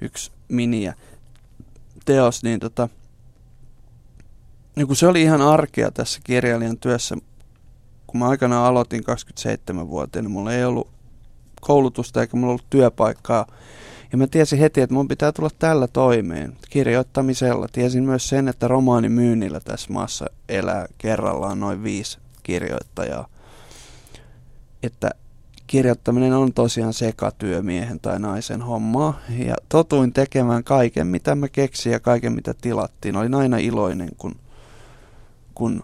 yksi 0.00 0.30
miniä 0.48 0.94
teos. 2.04 2.42
Niin 2.42 2.60
tota, 2.60 2.88
niin 4.76 4.86
kun 4.86 4.96
se 4.96 5.06
oli 5.06 5.22
ihan 5.22 5.42
arkea 5.42 5.90
tässä 5.90 6.20
kirjailijan 6.24 6.78
työssä. 6.78 7.16
Kun 8.06 8.20
mä 8.20 8.28
aikanaan 8.28 8.66
aloitin 8.66 9.02
27-vuotiaana, 9.02 10.26
niin 10.26 10.32
mulla 10.32 10.52
ei 10.52 10.64
ollut 10.64 10.88
koulutusta 11.60 12.20
eikä 12.20 12.36
mulla 12.36 12.50
ollut 12.50 12.70
työpaikkaa 12.70 13.46
ja 14.12 14.18
mä 14.18 14.26
tiesin 14.26 14.58
heti, 14.58 14.80
että 14.80 14.94
mun 14.94 15.08
pitää 15.08 15.32
tulla 15.32 15.50
tällä 15.58 15.86
toimeen, 15.86 16.56
kirjoittamisella. 16.70 17.68
Tiesin 17.72 18.04
myös 18.04 18.28
sen, 18.28 18.48
että 18.48 18.68
romaanimyynnillä 18.68 19.60
tässä 19.60 19.92
maassa 19.92 20.26
elää 20.48 20.86
kerrallaan 20.98 21.60
noin 21.60 21.82
viisi 21.82 22.18
kirjoittajaa. 22.42 23.28
Että 24.82 25.10
kirjoittaminen 25.66 26.32
on 26.32 26.52
tosiaan 26.52 26.92
sekatyömiehen 26.94 28.00
tai 28.00 28.18
naisen 28.18 28.62
hommaa. 28.62 29.20
Ja 29.46 29.54
totuin 29.68 30.12
tekemään 30.12 30.64
kaiken, 30.64 31.06
mitä 31.06 31.34
mä 31.34 31.48
keksin 31.48 31.92
ja 31.92 32.00
kaiken, 32.00 32.32
mitä 32.32 32.54
tilattiin. 32.60 33.16
Olin 33.16 33.34
aina 33.34 33.58
iloinen, 33.58 34.08
kun, 34.18 34.36
kun 35.54 35.82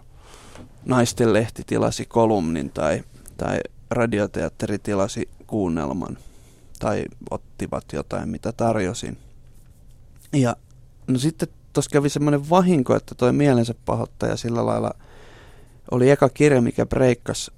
naisten 0.85 1.33
lehti 1.33 1.63
tilasi 1.65 2.05
kolumnin 2.05 2.69
tai, 2.69 3.03
tai 3.37 3.59
radioteatteri 3.89 4.79
tilasi 4.79 5.29
kuunnelman 5.47 6.17
tai 6.85 7.05
ottivat 7.31 7.83
jotain, 7.93 8.29
mitä 8.29 8.51
tarjosin. 8.51 9.17
Ja 10.33 10.55
no 11.07 11.19
sitten 11.19 11.47
tuossa 11.73 11.91
kävi 11.91 12.09
semmoinen 12.09 12.49
vahinko, 12.49 12.95
että 12.95 13.15
toi 13.15 13.33
mielensä 13.33 13.75
pahoittaja 13.85 14.37
sillä 14.37 14.65
lailla 14.65 14.91
oli 15.91 16.09
eka 16.09 16.29
kirja, 16.29 16.61
mikä 16.61 16.85
breikkasi 16.85 17.51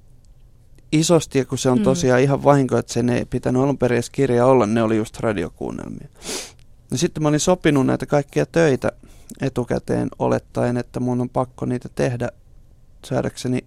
isosti, 0.92 1.40
ja 1.40 1.46
kun 1.46 1.58
se 1.58 1.70
on 1.70 1.78
mm. 1.78 1.84
tosiaan 1.84 2.22
ihan 2.22 2.44
vahinko, 2.44 2.78
että 2.78 2.94
sen 2.94 3.10
ei 3.10 3.26
pitänyt 3.26 3.62
alun 3.62 3.78
perin 3.78 3.96
edes 3.96 4.10
kirja 4.10 4.46
olla, 4.46 4.66
ne 4.66 4.84
oli 4.84 4.98
just 4.98 5.20
radiokuunnelmia. 5.20 6.08
No 6.92 6.98
sitten 6.98 7.24
mä 7.24 7.30
olin 7.30 7.40
sopinut 7.40 7.86
näitä 7.86 8.06
kaikkia 8.06 8.46
töitä 8.46 8.92
etukäteen 9.42 10.10
olettaen, 10.20 10.78
että 10.78 11.00
mun 11.00 11.22
on 11.22 11.30
pakko 11.30 11.66
niitä 11.66 11.90
tehdä 11.96 12.30
saadakseni 13.06 13.66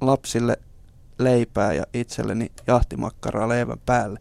lapsille 0.00 0.58
leipää 1.18 1.72
ja 1.72 1.84
itselleni 1.94 2.52
jahtimakkaraa 2.66 3.48
leivän 3.48 3.80
päälle 3.86 4.20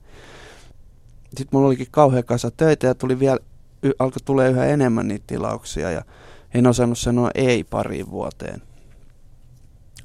sitten 1.29 1.47
mulla 1.51 1.67
olikin 1.67 1.87
kauhean 1.91 2.23
kasa 2.23 2.51
töitä 2.51 2.87
ja 2.87 2.95
tuli 2.95 3.19
vielä, 3.19 3.39
y, 3.83 3.91
alkoi 3.99 4.21
tulee 4.25 4.49
yhä 4.49 4.65
enemmän 4.65 5.07
niitä 5.07 5.23
tilauksia 5.27 5.91
ja 5.91 6.01
en 6.53 6.67
osannut 6.67 6.97
sanoa 6.97 7.31
ei 7.35 7.63
pariin 7.63 8.11
vuoteen. 8.11 8.61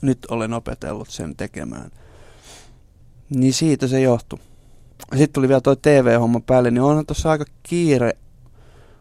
Nyt 0.03 0.19
olen 0.31 0.53
opetellut 0.53 1.09
sen 1.09 1.37
tekemään. 1.37 1.91
Niin 3.31 3.53
siitä 3.53 3.87
se 3.87 4.01
johtui. 4.01 4.39
Sitten 5.11 5.33
tuli 5.33 5.49
vielä 5.49 5.61
toi 5.61 5.77
TV-homma 5.77 6.41
päälle, 6.41 6.71
niin 6.71 6.83
onhan 6.83 7.07
tuossa 7.07 7.31
aika 7.31 7.45
kiire 7.63 8.13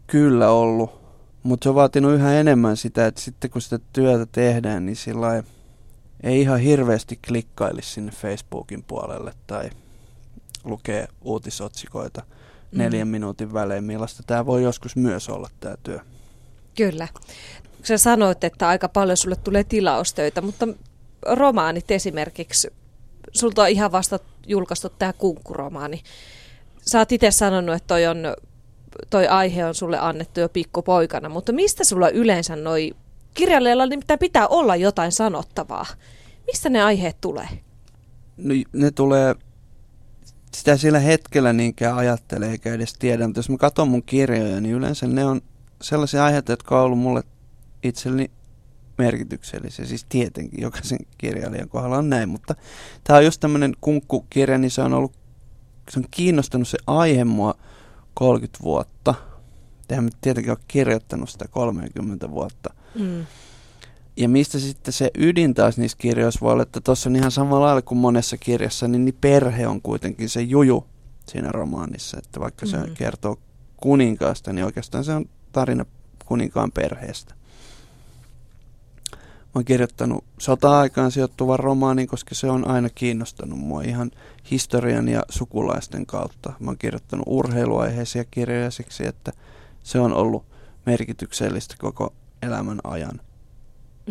kyllä 0.07 0.49
ollut. 0.49 1.01
Mutta 1.43 1.63
se 1.63 1.69
on 1.69 1.75
vaatinut 1.75 2.13
yhä 2.13 2.33
enemmän 2.33 2.77
sitä, 2.77 3.05
että 3.05 3.21
sitten 3.21 3.49
kun 3.49 3.61
sitä 3.61 3.79
työtä 3.93 4.25
tehdään, 4.31 4.85
niin 4.85 4.95
sillä 4.95 5.43
ei 6.23 6.41
ihan 6.41 6.59
hirveästi 6.59 7.19
klikkailisi 7.27 7.89
sinne 7.89 8.11
Facebookin 8.11 8.83
puolelle 8.83 9.33
tai 9.47 9.69
lukee 10.63 11.07
uutisotsikoita 11.21 12.21
mm. 12.21 12.77
neljän 12.77 13.07
minuutin 13.07 13.53
välein, 13.53 13.83
millaista 13.83 14.23
tämä 14.27 14.45
voi 14.45 14.63
joskus 14.63 14.95
myös 14.95 15.29
olla 15.29 15.49
tämä 15.59 15.75
työ. 15.83 15.99
Kyllä. 16.77 17.07
Sä 17.83 17.97
sanoit, 17.97 18.43
että 18.43 18.67
aika 18.67 18.89
paljon 18.89 19.17
sulle 19.17 19.35
tulee 19.35 19.63
tilaustöitä, 19.63 20.41
mutta 20.41 20.67
romaanit 21.25 21.91
esimerkiksi, 21.91 22.73
sulta 23.31 23.61
on 23.61 23.69
ihan 23.69 23.91
vasta 23.91 24.19
julkaistu 24.47 24.89
tämä 24.89 25.13
kunkkuromaani. 25.13 26.03
Sä 26.81 26.99
oot 26.99 27.11
itse 27.11 27.31
sanonut, 27.31 27.75
että 27.75 27.87
toi, 27.87 28.07
on, 28.07 28.17
toi 29.09 29.27
aihe 29.27 29.65
on 29.65 29.75
sulle 29.75 29.99
annettu 29.99 30.39
jo 30.39 30.49
pikkupoikana, 30.49 31.29
mutta 31.29 31.51
mistä 31.51 31.83
sulla 31.83 32.09
yleensä 32.09 32.55
noi 32.55 32.91
kirjailijalla 33.33 33.85
nimittäin 33.85 34.19
pitää 34.19 34.47
olla 34.47 34.75
jotain 34.75 35.11
sanottavaa? 35.11 35.85
Mistä 36.47 36.69
ne 36.69 36.83
aiheet 36.83 37.17
tulee? 37.21 37.47
No, 38.37 38.53
ne 38.73 38.91
tulee, 38.91 39.35
sitä 40.55 40.77
sillä 40.77 40.99
hetkellä 40.99 41.53
niinkään 41.53 41.97
ajattelee 41.97 42.51
eikä 42.51 42.73
edes 42.73 42.93
tiedä, 42.93 43.27
mutta 43.27 43.39
jos 43.39 43.49
mä 43.49 43.57
katson 43.57 43.87
mun 43.87 44.03
kirjoja, 44.03 44.61
niin 44.61 44.75
yleensä 44.75 45.07
ne 45.07 45.25
on 45.25 45.41
sellaisia 45.81 46.25
aiheita, 46.25 46.51
jotka 46.51 46.79
on 46.79 46.85
ollut 46.85 46.99
mulle 46.99 47.23
itselleni 47.83 48.31
merkityksellisiä. 48.97 49.85
Siis 49.85 50.05
tietenkin 50.09 50.61
jokaisen 50.61 50.99
kirjailijan 51.17 51.69
kohdalla 51.69 51.97
on 51.97 52.09
näin, 52.09 52.29
mutta 52.29 52.55
tämä 53.03 53.17
on 53.17 53.25
just 53.25 53.39
tämmöinen 53.39 53.73
kunkkukirja, 53.81 54.57
niin 54.57 54.71
se 54.71 54.81
on 54.81 54.93
ollut, 54.93 55.13
se 55.89 55.99
on 55.99 56.05
kiinnostanut 56.11 56.67
se 56.67 56.77
aihe 56.87 57.23
mua 57.23 57.55
30 58.13 58.59
vuotta. 58.63 59.15
Eihän 59.89 60.03
mä 60.03 60.09
tietenkin 60.21 60.51
ole 60.51 60.59
kirjoittanut 60.67 61.29
sitä 61.29 61.45
30 61.47 62.31
vuotta. 62.31 62.73
Mm. 62.95 63.25
Ja 64.17 64.29
mistä 64.29 64.59
sitten 64.59 64.93
se 64.93 65.11
ydin 65.17 65.53
taas 65.53 65.77
niissä 65.77 65.97
kirjoissa 65.97 66.39
voi 66.41 66.53
olla, 66.53 66.63
että 66.63 66.81
tuossa 66.81 67.09
on 67.09 67.15
ihan 67.15 67.31
samalla 67.31 67.65
lailla 67.65 67.81
kuin 67.81 67.97
monessa 67.97 68.37
kirjassa, 68.37 68.87
niin, 68.87 69.05
niin 69.05 69.17
perhe 69.21 69.67
on 69.67 69.81
kuitenkin 69.81 70.29
se 70.29 70.41
juju 70.41 70.87
siinä 71.27 71.51
romaanissa. 71.51 72.17
Että 72.17 72.39
vaikka 72.39 72.65
se 72.65 72.77
mm. 72.77 72.93
kertoo 72.93 73.39
kuninkaasta, 73.77 74.53
niin 74.53 74.65
oikeastaan 74.65 75.03
se 75.03 75.13
on 75.13 75.25
tarina 75.51 75.85
kuninkaan 76.25 76.71
perheestä. 76.71 77.35
Mä 79.41 79.59
oon 79.59 79.65
kirjoittanut 79.65 80.23
sota-aikaan 80.37 81.11
sijoittuvan 81.11 81.59
romaanin, 81.59 82.07
koska 82.07 82.35
se 82.35 82.49
on 82.49 82.67
aina 82.67 82.89
kiinnostanut 82.89 83.59
mua 83.59 83.81
ihan 83.81 84.11
historian 84.51 85.07
ja 85.07 85.23
sukulaisten 85.29 86.05
kautta. 86.05 86.53
Mä 86.59 86.71
oon 86.71 86.77
kirjoittanut 86.77 87.25
urheiluaiheisia 87.27 88.25
kirjoja 88.25 88.71
siksi, 88.71 89.07
että 89.07 89.31
se 89.83 89.99
on 89.99 90.13
ollut 90.13 90.45
merkityksellistä 90.85 91.75
koko 91.79 92.13
elämän 92.41 92.79
ajan. 92.83 93.19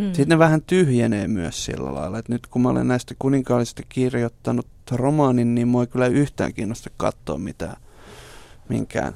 Mm. 0.01 0.07
Sitten 0.07 0.29
ne 0.29 0.39
vähän 0.39 0.63
tyhjenee 0.63 1.29
myös 1.29 1.65
sillä 1.65 1.95
lailla, 1.95 2.19
että 2.19 2.33
nyt 2.33 2.47
kun 2.47 2.63
mä 2.63 2.69
olen 2.69 2.89
näistä 2.89 3.15
kuninkaallisista 3.19 3.83
kirjoittanut 3.89 4.67
romaanin, 4.91 5.55
niin 5.55 5.69
mua 5.69 5.83
ei 5.83 5.87
kyllä 5.87 6.07
yhtään 6.07 6.55
kiinnosta 6.55 6.91
katsoa 6.97 7.39
mitään 7.39 7.77
minkään 8.71 9.15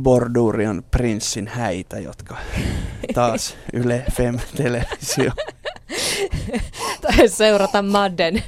Bordurian 0.00 0.84
prinssin 0.90 1.48
häitä, 1.48 1.98
jotka 1.98 2.36
taas 3.14 3.56
Yle 3.72 4.04
Fem-televisio. 4.12 5.32
tai 7.02 7.28
seurata 7.28 7.82
Madden 7.82 8.42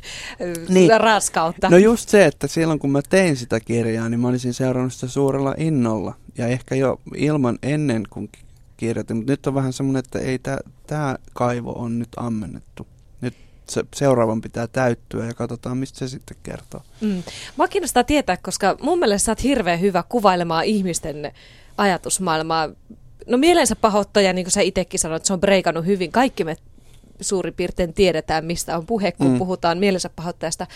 niin. 0.68 1.00
raskautta. 1.00 1.70
No 1.70 1.76
just 1.76 2.08
se, 2.08 2.24
että 2.24 2.46
silloin 2.46 2.78
kun 2.78 2.90
mä 2.90 3.00
tein 3.08 3.36
sitä 3.36 3.60
kirjaa, 3.60 4.08
niin 4.08 4.20
mä 4.20 4.28
olisin 4.28 4.54
seurannut 4.54 4.92
sitä 4.92 5.08
suurella 5.08 5.54
innolla. 5.58 6.14
Ja 6.38 6.46
ehkä 6.46 6.74
jo 6.74 7.00
ilman 7.16 7.58
ennen 7.62 8.02
kuin 8.10 8.28
kirjoitin, 8.86 9.16
mutta 9.16 9.32
nyt 9.32 9.46
on 9.46 9.54
vähän 9.54 9.72
semmoinen, 9.72 10.02
että 10.04 10.18
ei 10.18 10.38
tämä 10.86 11.16
kaivo 11.32 11.72
on 11.72 11.98
nyt 11.98 12.08
ammennettu. 12.16 12.86
Nyt 13.20 13.34
se, 13.68 13.84
seuraavan 13.96 14.40
pitää 14.40 14.66
täyttyä 14.66 15.26
ja 15.26 15.34
katsotaan, 15.34 15.78
mistä 15.78 15.98
se 15.98 16.08
sitten 16.08 16.36
kertoo. 16.42 16.80
Mm. 17.00 17.22
Mua 17.56 17.68
kiinnostaa 17.68 18.04
tietää, 18.04 18.36
koska 18.36 18.76
mun 18.82 18.98
mielestä 18.98 19.26
sä 19.26 19.32
oot 19.32 19.42
hirveän 19.42 19.80
hyvä 19.80 20.04
kuvailemaan 20.08 20.64
ihmisten 20.64 21.32
ajatusmaailmaa. 21.78 22.68
No 23.26 23.38
mielensä 23.38 23.76
pahoittaja, 23.76 24.32
niin 24.32 24.44
kuin 24.44 24.52
sä 24.52 24.60
itsekin 24.60 25.00
sanoit, 25.00 25.24
se 25.24 25.32
on 25.32 25.40
breikannut 25.40 25.86
hyvin. 25.86 26.12
Kaikki 26.12 26.44
me 26.44 26.56
suurin 27.20 27.54
piirtein 27.54 27.94
tiedetään, 27.94 28.44
mistä 28.44 28.78
on 28.78 28.86
puhe, 28.86 29.12
kun 29.12 29.30
mm. 29.30 29.38
puhutaan 29.38 29.78
mielensä 29.78 30.10
pahoittajasta. 30.16 30.66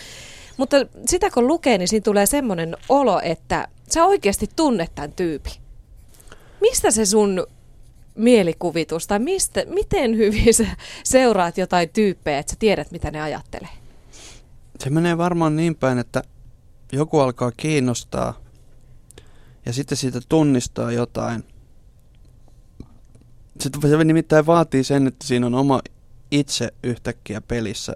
Mutta 0.57 0.77
sitä 1.05 1.29
kun 1.29 1.47
lukee, 1.47 1.77
niin 1.77 1.87
siinä 1.87 2.03
tulee 2.03 2.25
semmoinen 2.25 2.77
olo, 2.89 3.19
että 3.23 3.67
sä 3.89 4.05
oikeasti 4.05 4.49
tunnet 4.55 4.95
tämän 4.95 5.11
tyypin. 5.11 5.53
Mistä 6.61 6.91
se 6.91 7.05
sun 7.05 7.47
mielikuvitus, 8.19 9.07
tai 9.07 9.19
mistä, 9.19 9.63
miten 9.65 10.17
hyvin 10.17 10.53
sä 10.53 10.67
seuraat 11.03 11.57
jotain 11.57 11.89
tyyppejä, 11.89 12.39
että 12.39 12.49
sä 12.49 12.55
tiedät, 12.59 12.91
mitä 12.91 13.11
ne 13.11 13.21
ajattelee? 13.21 13.69
Se 14.79 14.89
menee 14.89 15.17
varmaan 15.17 15.55
niin 15.55 15.75
päin, 15.75 15.97
että 15.99 16.23
joku 16.91 17.19
alkaa 17.19 17.51
kiinnostaa 17.57 18.39
ja 19.65 19.73
sitten 19.73 19.97
siitä 19.97 20.19
tunnistaa 20.29 20.91
jotain. 20.91 21.43
Sitten 23.59 23.89
se 23.89 24.03
nimittäin 24.03 24.45
vaatii 24.45 24.83
sen, 24.83 25.07
että 25.07 25.27
siinä 25.27 25.45
on 25.45 25.55
oma 25.55 25.81
itse 26.31 26.73
yhtäkkiä 26.83 27.41
pelissä 27.41 27.95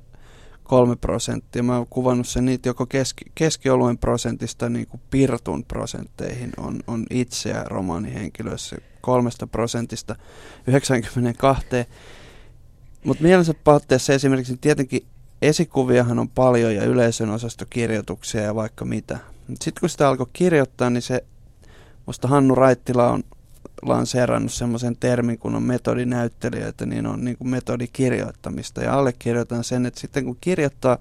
kolme 0.64 0.96
prosenttia. 0.96 1.64
Mä 1.64 1.78
oon 1.78 1.88
kuvannut 1.90 2.28
sen 2.28 2.46
niitä 2.46 2.70
joko 2.70 2.86
keski, 2.86 3.26
keskioluen 3.36 3.98
prosentista 3.98 4.70
niin 4.70 4.88
kuin 4.88 5.02
pirtun 5.10 5.66
prosentteihin 5.66 6.52
on, 6.58 6.80
on 6.88 7.06
itseä 7.10 7.64
romaanihenkilöissä 7.64 8.76
kolmesta 9.04 9.48
prosentista 9.48 10.16
92. 10.68 11.68
Mutta 13.06 13.24
mielensä 13.24 13.54
pahoitteessa 13.64 14.14
esimerkiksi 14.14 14.58
tietenkin 14.62 15.06
esikuviahan 15.42 16.20
on 16.20 16.30
paljon 16.30 16.76
ja 16.76 16.84
yleisön 16.84 17.30
osastokirjoituksia 17.30 18.42
ja 18.42 18.56
vaikka 18.56 18.86
mitä. 18.86 19.20
Sitten 19.50 19.80
kun 19.80 19.90
sitä 19.90 20.08
alkoi 20.08 20.28
kirjoittaa, 20.34 20.90
niin 20.90 21.02
se, 21.02 21.24
musta 22.06 22.28
Hannu 22.28 22.56
Raittila 22.56 23.12
on 23.12 23.24
lanseerannut 23.82 24.54
semmoisen 24.54 24.98
termin, 25.00 25.38
kun 25.38 25.56
on 25.56 25.64
metodinäyttelijöitä, 25.64 26.86
niin 26.86 27.08
on 27.08 27.26
niin 27.26 27.38
kuin 27.38 27.48
metodikirjoittamista. 27.48 28.82
Ja 28.82 28.94
allekirjoitan 28.94 29.64
sen, 29.64 29.86
että 29.86 30.00
sitten 30.00 30.26
kun 30.26 30.38
kirjoittaa, 30.42 30.98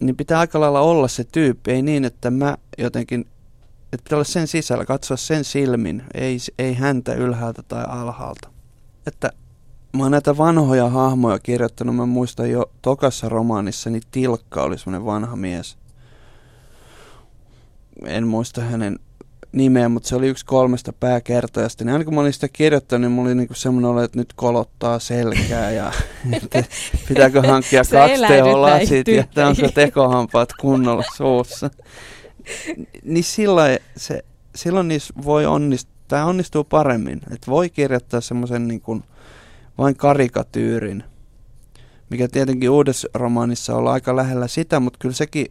niin 0.00 0.16
pitää 0.16 0.38
aika 0.38 0.60
lailla 0.60 0.80
olla 0.80 1.08
se 1.08 1.24
tyyppi. 1.24 1.70
Ei 1.70 1.82
niin, 1.82 2.04
että 2.04 2.30
mä 2.30 2.56
jotenkin, 2.78 3.26
että 3.92 4.16
olla 4.16 4.24
sen 4.24 4.46
sisällä, 4.46 4.84
katsoa 4.84 5.16
sen 5.16 5.44
silmin, 5.44 6.02
ei, 6.14 6.38
ei 6.58 6.74
häntä 6.74 7.14
ylhäältä 7.14 7.62
tai 7.62 7.84
alhaalta. 7.88 8.48
Että 9.06 9.32
mä 9.96 10.02
oon 10.02 10.12
näitä 10.12 10.36
vanhoja 10.36 10.88
hahmoja 10.88 11.38
kirjoittanut, 11.38 11.96
mä 11.96 12.06
muistan 12.06 12.50
jo 12.50 12.70
tokassa 12.82 13.28
romaanissa, 13.28 13.90
niin 13.90 14.02
Tilkka 14.10 14.62
oli 14.62 14.78
semmoinen 14.78 15.06
vanha 15.06 15.36
mies. 15.36 15.78
En 18.06 18.26
muista 18.26 18.60
hänen 18.60 18.98
nimeä, 19.52 19.88
mutta 19.88 20.08
se 20.08 20.16
oli 20.16 20.28
yksi 20.28 20.46
kolmesta 20.46 20.92
pääkertojasta. 20.92 21.84
Niin 21.84 21.92
aina 21.92 22.04
kun 22.04 22.14
mä 22.14 22.20
olin 22.20 22.32
sitä 22.32 22.48
kirjoittanut, 22.52 23.00
niin 23.00 23.12
mulla 23.12 23.28
oli 23.28 23.34
niinku 23.34 23.54
semmoinen 23.54 23.90
olo, 23.90 24.02
että 24.02 24.18
nyt 24.18 24.32
kolottaa 24.36 24.98
selkää 24.98 25.70
ja 25.70 25.92
että 26.42 26.64
pitääkö 27.08 27.42
hankkia 27.42 27.82
kaksi 27.90 28.26
teholasit 28.28 29.08
ja 29.08 29.24
tämä 29.34 29.48
on 29.48 29.56
se 29.56 29.68
tekohampaat 29.74 30.52
kunnolla 30.60 31.04
suussa. 31.16 31.70
Niin 33.02 33.24
silloin, 33.24 33.78
se, 33.96 34.24
silloin 34.54 34.88
niissä 34.88 35.14
voi 35.24 35.46
onnistua, 35.46 35.94
tämä 36.08 36.24
onnistuu 36.24 36.64
paremmin. 36.64 37.20
Että 37.30 37.50
voi 37.50 37.70
kirjoittaa 37.70 38.20
semmoisen 38.20 38.68
niin 38.68 38.80
kuin 38.80 39.04
vain 39.78 39.96
karikatyyrin, 39.96 41.04
mikä 42.10 42.28
tietenkin 42.28 42.70
uudessa 42.70 43.08
romaanissa 43.14 43.76
on 43.76 43.88
aika 43.88 44.16
lähellä 44.16 44.48
sitä, 44.48 44.80
mutta 44.80 44.98
kyllä 44.98 45.14
sekin 45.14 45.46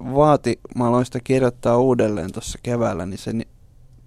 vaati, 0.00 0.60
mä 0.76 0.88
aloin 0.88 1.04
sitä 1.04 1.20
kirjoittaa 1.24 1.78
uudelleen 1.78 2.32
tuossa 2.32 2.58
keväällä, 2.62 3.06
niin 3.06 3.18
se, 3.18 3.32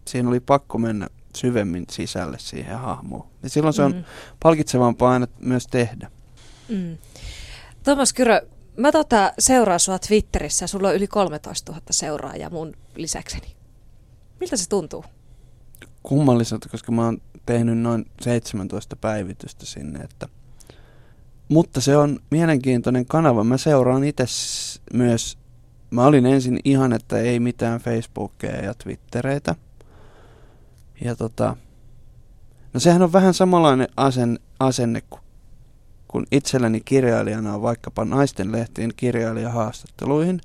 siinä 0.08 0.30
oli 0.30 0.40
pakko 0.40 0.78
mennä 0.78 1.08
syvemmin 1.36 1.86
sisälle 1.90 2.38
siihen 2.40 2.80
hahmoon. 2.80 3.28
Ja 3.44 3.50
silloin 3.50 3.74
se 3.74 3.82
on 3.82 3.92
mm. 3.92 4.04
palkitsevampaa 4.44 5.12
aina 5.12 5.28
myös 5.40 5.68
tehdä. 5.68 6.12
Mm. 6.70 6.98
Thomas 7.84 8.14
Kyrö, 8.14 8.42
mä 8.78 8.92
tota 8.92 9.34
seuraan 9.40 9.80
sua 9.80 10.00
Twitterissä, 10.00 10.68
sulla 10.68 10.88
on 10.88 10.96
yli 10.96 11.08
13 11.08 11.72
000 11.72 11.84
seuraajaa 11.92 12.50
mun 12.50 12.74
lisäkseni. 12.96 13.56
Miltä 14.40 14.58
se 14.58 14.70
tuntuu? 14.70 15.06
Kummalliselta, 16.04 16.70
koska 16.70 16.92
mä 16.92 17.06
oon 17.06 17.22
tehnyt 17.46 17.78
noin 17.78 18.06
17 18.22 18.96
päivitystä 18.96 19.66
sinne, 19.66 20.00
että 20.00 20.28
mutta 21.50 21.82
se 21.82 21.98
on 21.98 22.20
mielenkiintoinen 22.32 23.06
kanava. 23.06 23.44
Mä 23.44 23.58
seuraan 23.58 24.04
itse 24.04 24.26
myös 24.94 25.38
Mä 25.96 26.06
olin 26.06 26.26
ensin 26.26 26.60
ihan, 26.64 26.94
että 26.94 27.20
ei 27.20 27.40
mitään 27.40 27.80
Facebookia 27.80 28.56
ja 28.56 28.74
Twittereitä. 28.74 29.56
Ja 31.04 31.16
tota, 31.16 31.58
no 32.74 32.80
sehän 32.80 33.02
on 33.02 33.14
vähän 33.14 33.34
samanlainen 33.34 33.88
asen, 33.98 34.40
asenne 34.60 35.02
kuin 35.10 35.22
kun 36.16 36.26
itselleni 36.32 36.82
kirjailijana 36.82 37.54
on 37.54 37.62
vaikkapa 37.62 38.06
naisten 38.06 38.52
lehtien 38.52 38.94
kirjailijahaastatteluihin. 38.98 40.42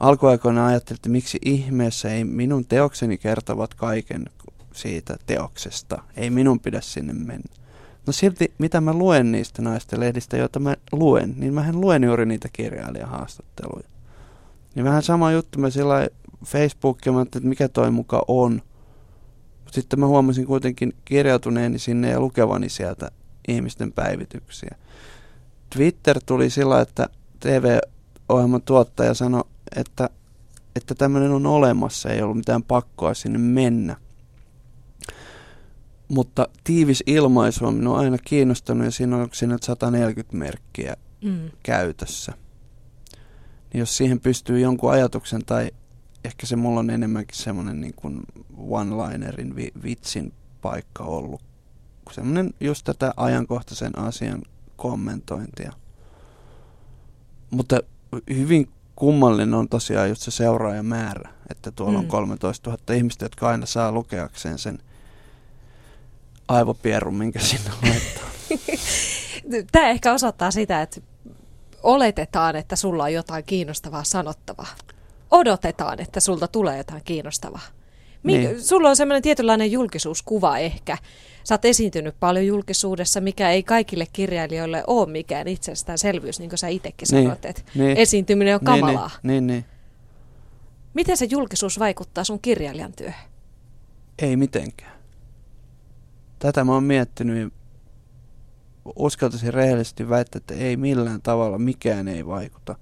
Alkuaikoina 0.00 0.66
ajattelin, 0.66 0.98
että 0.98 1.08
miksi 1.08 1.38
ihmeessä 1.44 2.10
ei 2.10 2.24
minun 2.24 2.64
teokseni 2.64 3.18
kertovat 3.18 3.74
kaiken 3.74 4.24
siitä 4.72 5.16
teoksesta. 5.26 6.02
Ei 6.16 6.30
minun 6.30 6.60
pidä 6.60 6.80
sinne 6.80 7.12
mennä. 7.12 7.54
No 8.06 8.12
silti, 8.12 8.52
mitä 8.58 8.80
mä 8.80 8.92
luen 8.92 9.32
niistä 9.32 9.62
naisten 9.62 10.00
lehdistä, 10.00 10.36
joita 10.36 10.58
mä 10.58 10.76
luen, 10.92 11.34
niin 11.36 11.54
mähän 11.54 11.80
luen 11.80 12.04
juuri 12.04 12.26
niitä 12.26 12.48
kirjailijahaastatteluja. 12.52 13.88
Niin 14.74 14.84
vähän 14.84 15.02
sama 15.02 15.32
juttu, 15.32 15.58
mä 15.58 15.70
sillä 15.70 16.08
Facebookia, 16.44 17.12
mä 17.12 17.22
että 17.22 17.40
mikä 17.40 17.68
toi 17.68 17.90
muka 17.90 18.24
on. 18.28 18.62
Sitten 19.70 20.00
mä 20.00 20.06
huomasin 20.06 20.46
kuitenkin 20.46 20.94
kirjautuneeni 21.04 21.78
sinne 21.78 22.10
ja 22.10 22.20
lukevani 22.20 22.68
sieltä 22.68 23.10
ihmisten 23.48 23.92
päivityksiä. 23.92 24.76
Twitter 25.70 26.20
tuli 26.26 26.50
sillä, 26.50 26.80
että 26.80 27.08
TV-ohjelman 27.40 28.62
tuottaja 28.62 29.14
sanoi, 29.14 29.44
että, 29.76 30.10
että 30.76 30.94
tämmöinen 30.94 31.30
on 31.30 31.46
olemassa, 31.46 32.08
ei 32.08 32.22
ollut 32.22 32.36
mitään 32.36 32.62
pakkoa 32.62 33.14
sinne 33.14 33.38
mennä. 33.38 33.96
Mutta 36.08 36.48
tiivis 36.64 37.02
ilmaisu 37.06 37.66
on 37.66 37.74
minua 37.74 37.98
aina 37.98 38.18
kiinnostanut 38.18 38.84
ja 38.84 38.90
siinä 38.90 39.16
on 39.16 39.28
siinä 39.32 39.58
140 39.62 40.36
merkkiä 40.36 40.96
mm. 41.24 41.50
käytössä. 41.62 42.32
Niin 43.72 43.78
jos 43.78 43.96
siihen 43.96 44.20
pystyy 44.20 44.60
jonkun 44.60 44.90
ajatuksen 44.90 45.44
tai 45.44 45.70
ehkä 46.24 46.46
se 46.46 46.56
mulla 46.56 46.80
on 46.80 46.90
enemmänkin 46.90 47.38
semmoinen 47.38 47.80
niin 47.80 47.94
kuin 47.96 48.22
one-linerin 48.58 49.56
vi- 49.56 49.72
vitsin 49.82 50.32
paikka 50.62 51.04
ollut. 51.04 51.53
Semmoinen 52.10 52.54
just 52.60 52.84
tätä 52.84 53.14
ajankohtaisen 53.16 53.98
asian 53.98 54.42
kommentointia. 54.76 55.72
Mutta 57.50 57.80
hyvin 58.34 58.68
kummallinen 58.96 59.54
on 59.54 59.68
tosiaan 59.68 60.08
just 60.08 60.22
se 60.22 60.30
seuraajamäärä, 60.30 61.30
että 61.50 61.70
tuolla 61.70 61.98
mm. 61.98 62.04
on 62.04 62.06
13 62.06 62.70
000 62.70 62.94
ihmistä, 62.94 63.24
jotka 63.24 63.48
aina 63.48 63.66
saa 63.66 63.92
lukeakseen 63.92 64.58
sen 64.58 64.78
aivopierun, 66.48 67.14
minkä 67.14 67.38
sinne 67.38 67.70
laittaa. 67.82 68.28
Tämä 69.72 69.88
ehkä 69.88 70.12
osoittaa 70.12 70.50
sitä, 70.50 70.82
että 70.82 71.00
oletetaan, 71.82 72.56
että 72.56 72.76
sulla 72.76 73.04
on 73.04 73.12
jotain 73.12 73.44
kiinnostavaa 73.44 74.04
sanottavaa. 74.04 74.74
Odotetaan, 75.30 76.00
että 76.00 76.20
sulta 76.20 76.48
tulee 76.48 76.76
jotain 76.76 77.02
kiinnostavaa. 77.04 77.60
Mik, 78.22 78.36
niin. 78.36 78.62
Sulla 78.62 78.88
on 78.88 78.96
semmoinen 78.96 79.22
tietynlainen 79.22 79.72
julkisuuskuva 79.72 80.58
ehkä. 80.58 80.98
Sä 81.44 81.54
oot 81.54 81.64
esiintynyt 81.64 82.14
paljon 82.20 82.46
julkisuudessa, 82.46 83.20
mikä 83.20 83.50
ei 83.50 83.62
kaikille 83.62 84.06
kirjailijoille 84.12 84.84
ole 84.86 85.10
mikään 85.10 85.48
itsestäänselvyys, 85.48 86.38
niin 86.38 86.48
kuin 86.50 86.58
sä 86.58 86.68
itsekin 86.68 87.08
niin. 87.10 87.22
sanoit, 87.22 87.44
että 87.44 87.62
niin. 87.74 87.96
esiintyminen 87.96 88.54
on 88.54 88.60
niin, 88.60 88.80
kamalaa. 88.80 89.10
Niin, 89.22 89.46
niin, 89.46 89.46
niin. 89.46 89.64
Miten 90.94 91.16
se 91.16 91.26
julkisuus 91.30 91.78
vaikuttaa 91.78 92.24
sun 92.24 92.40
kirjailijan 92.40 92.92
työhön? 92.92 93.28
Ei 94.18 94.36
mitenkään. 94.36 94.92
Tätä 96.38 96.64
mä 96.64 96.72
oon 96.72 96.84
miettinyt 96.84 97.52
uskaltaisin 98.96 99.54
rehellisesti 99.54 100.08
väittää, 100.08 100.38
että 100.38 100.54
ei 100.54 100.76
millään 100.76 101.22
tavalla 101.22 101.58
mikään 101.58 102.08
ei 102.08 102.26
vaikuta. 102.26 102.76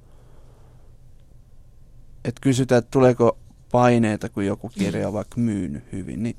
Et 2.25 2.35
kysytään, 2.41 2.79
että 2.79 2.91
tuleeko 2.91 3.39
paineita, 3.73 4.29
kun 4.29 4.47
joku 4.47 4.69
kirja 4.69 5.09
on 5.09 5.15
vaikka 5.15 5.41
myynyt 5.41 5.85
hyvin, 5.93 6.23
niin, 6.23 6.37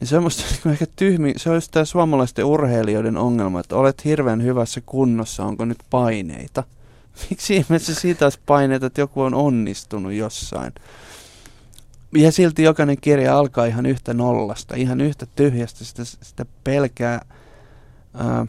niin 0.00 0.08
se 0.08 0.16
on 0.16 0.22
musta 0.22 0.42
niin 0.64 0.72
ehkä 0.72 0.86
tyhmi. 0.96 1.32
Se 1.36 1.50
on 1.50 1.56
just 1.56 1.70
tämä 1.70 1.84
suomalaisten 1.84 2.44
urheilijoiden 2.44 3.16
ongelma, 3.16 3.60
että 3.60 3.76
olet 3.76 4.04
hirveän 4.04 4.42
hyvässä 4.42 4.80
kunnossa, 4.86 5.44
onko 5.44 5.64
nyt 5.64 5.78
paineita. 5.90 6.64
Miksi 7.30 7.56
ihmeessä 7.56 7.94
siitä 7.94 8.26
olisi 8.26 8.40
paineita, 8.46 8.86
että 8.86 9.00
joku 9.00 9.22
on 9.22 9.34
onnistunut 9.34 10.12
jossain? 10.12 10.72
Ja 12.14 12.32
silti 12.32 12.62
jokainen 12.62 13.00
kirja 13.00 13.38
alkaa 13.38 13.66
ihan 13.66 13.86
yhtä 13.86 14.14
nollasta, 14.14 14.74
ihan 14.76 15.00
yhtä 15.00 15.26
tyhjästä, 15.36 15.84
sitä, 15.84 16.04
sitä 16.04 16.46
pelkää 16.64 17.20
ää, 18.14 18.46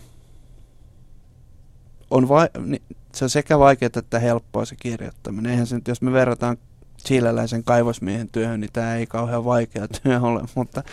on 2.12 2.30
vai, 2.30 2.50
niin, 2.66 2.82
se 3.16 3.26
on 3.26 3.30
sekä 3.30 3.60
vaikeaa 3.60 3.90
että 3.96 4.20
helppoa 4.20 4.66
se 4.66 4.76
kirjoittaminen. 4.76 5.52
Eihän 5.52 5.68
se 5.68 5.76
nyt, 5.76 5.88
jos 5.88 6.02
me 6.02 6.12
verrataan 6.12 6.58
chileläisen 7.06 7.64
kaivosmiehen 7.64 8.30
työhön, 8.32 8.60
niin 8.60 8.74
tämä 8.74 8.96
ei 8.96 9.08
kauhean 9.08 9.46
vaikea 9.46 9.88
työ 9.88 10.22
ole, 10.22 10.42
mutta, 10.56 10.84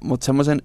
mutta 0.00 0.26
semmoisen 0.26 0.62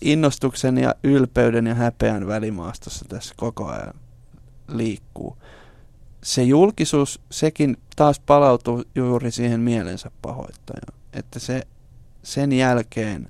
innostuksen 0.00 0.78
ja 0.78 0.94
ylpeyden 1.04 1.66
ja 1.66 1.74
häpeän 1.74 2.26
välimaastossa 2.26 3.04
tässä 3.08 3.34
koko 3.36 3.66
ajan 3.66 3.94
liikkuu. 4.68 5.36
Se 6.22 6.42
julkisuus, 6.42 7.20
sekin 7.30 7.76
taas 7.96 8.20
palautuu 8.20 8.84
juuri 8.94 9.30
siihen 9.30 9.60
mielensä 9.60 10.10
pahoittajaan. 10.22 11.00
Että 11.12 11.38
se, 11.38 11.62
sen 12.22 12.52
jälkeen 12.52 13.28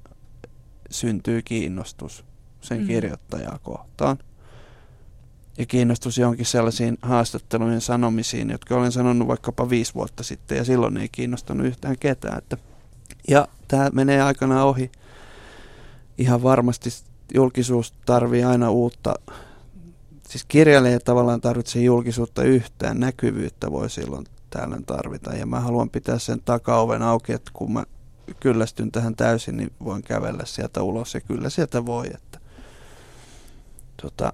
syntyy 0.90 1.42
kiinnostus 1.42 2.24
sen 2.60 2.80
mm. 2.80 2.86
kirjoittajaa 2.86 3.58
kohtaan. 3.62 4.18
Ja 5.58 5.66
kiinnostus 5.66 6.18
johonkin 6.18 6.46
sellaisiin 6.46 6.98
haastattelujen 7.02 7.80
sanomisiin, 7.80 8.50
jotka 8.50 8.76
olen 8.76 8.92
sanonut 8.92 9.28
vaikkapa 9.28 9.70
viisi 9.70 9.94
vuotta 9.94 10.22
sitten, 10.22 10.58
ja 10.58 10.64
silloin 10.64 10.96
ei 10.96 11.08
kiinnostanut 11.08 11.66
yhtään 11.66 11.98
ketään. 11.98 12.38
Että 12.38 12.56
ja 13.28 13.48
tämä 13.68 13.90
menee 13.92 14.22
aikana 14.22 14.64
ohi. 14.64 14.90
Ihan 16.18 16.42
varmasti 16.42 16.90
julkisuus 17.34 17.94
tarvii 18.06 18.44
aina 18.44 18.70
uutta. 18.70 19.14
Siis 20.28 20.44
kirjailija 20.48 21.00
tavallaan 21.00 21.40
tarvitsee 21.40 21.82
julkisuutta 21.82 22.42
yhtään, 22.42 23.00
näkyvyyttä 23.00 23.70
voi 23.70 23.90
silloin 23.90 24.26
tällöin 24.50 24.84
tarvita. 24.84 25.34
Ja 25.34 25.46
mä 25.46 25.60
haluan 25.60 25.90
pitää 25.90 26.18
sen 26.18 26.40
takaoven 26.44 27.02
auki, 27.02 27.32
että 27.32 27.50
kun 27.54 27.72
mä 27.72 27.84
kyllästyn 28.40 28.92
tähän 28.92 29.16
täysin, 29.16 29.56
niin 29.56 29.70
voin 29.84 30.02
kävellä 30.02 30.44
sieltä 30.44 30.82
ulos 30.82 31.14
ja 31.14 31.20
kyllä 31.20 31.50
sieltä 31.50 31.86
voi. 31.86 32.06
Että 32.06 32.40
tota, 34.02 34.32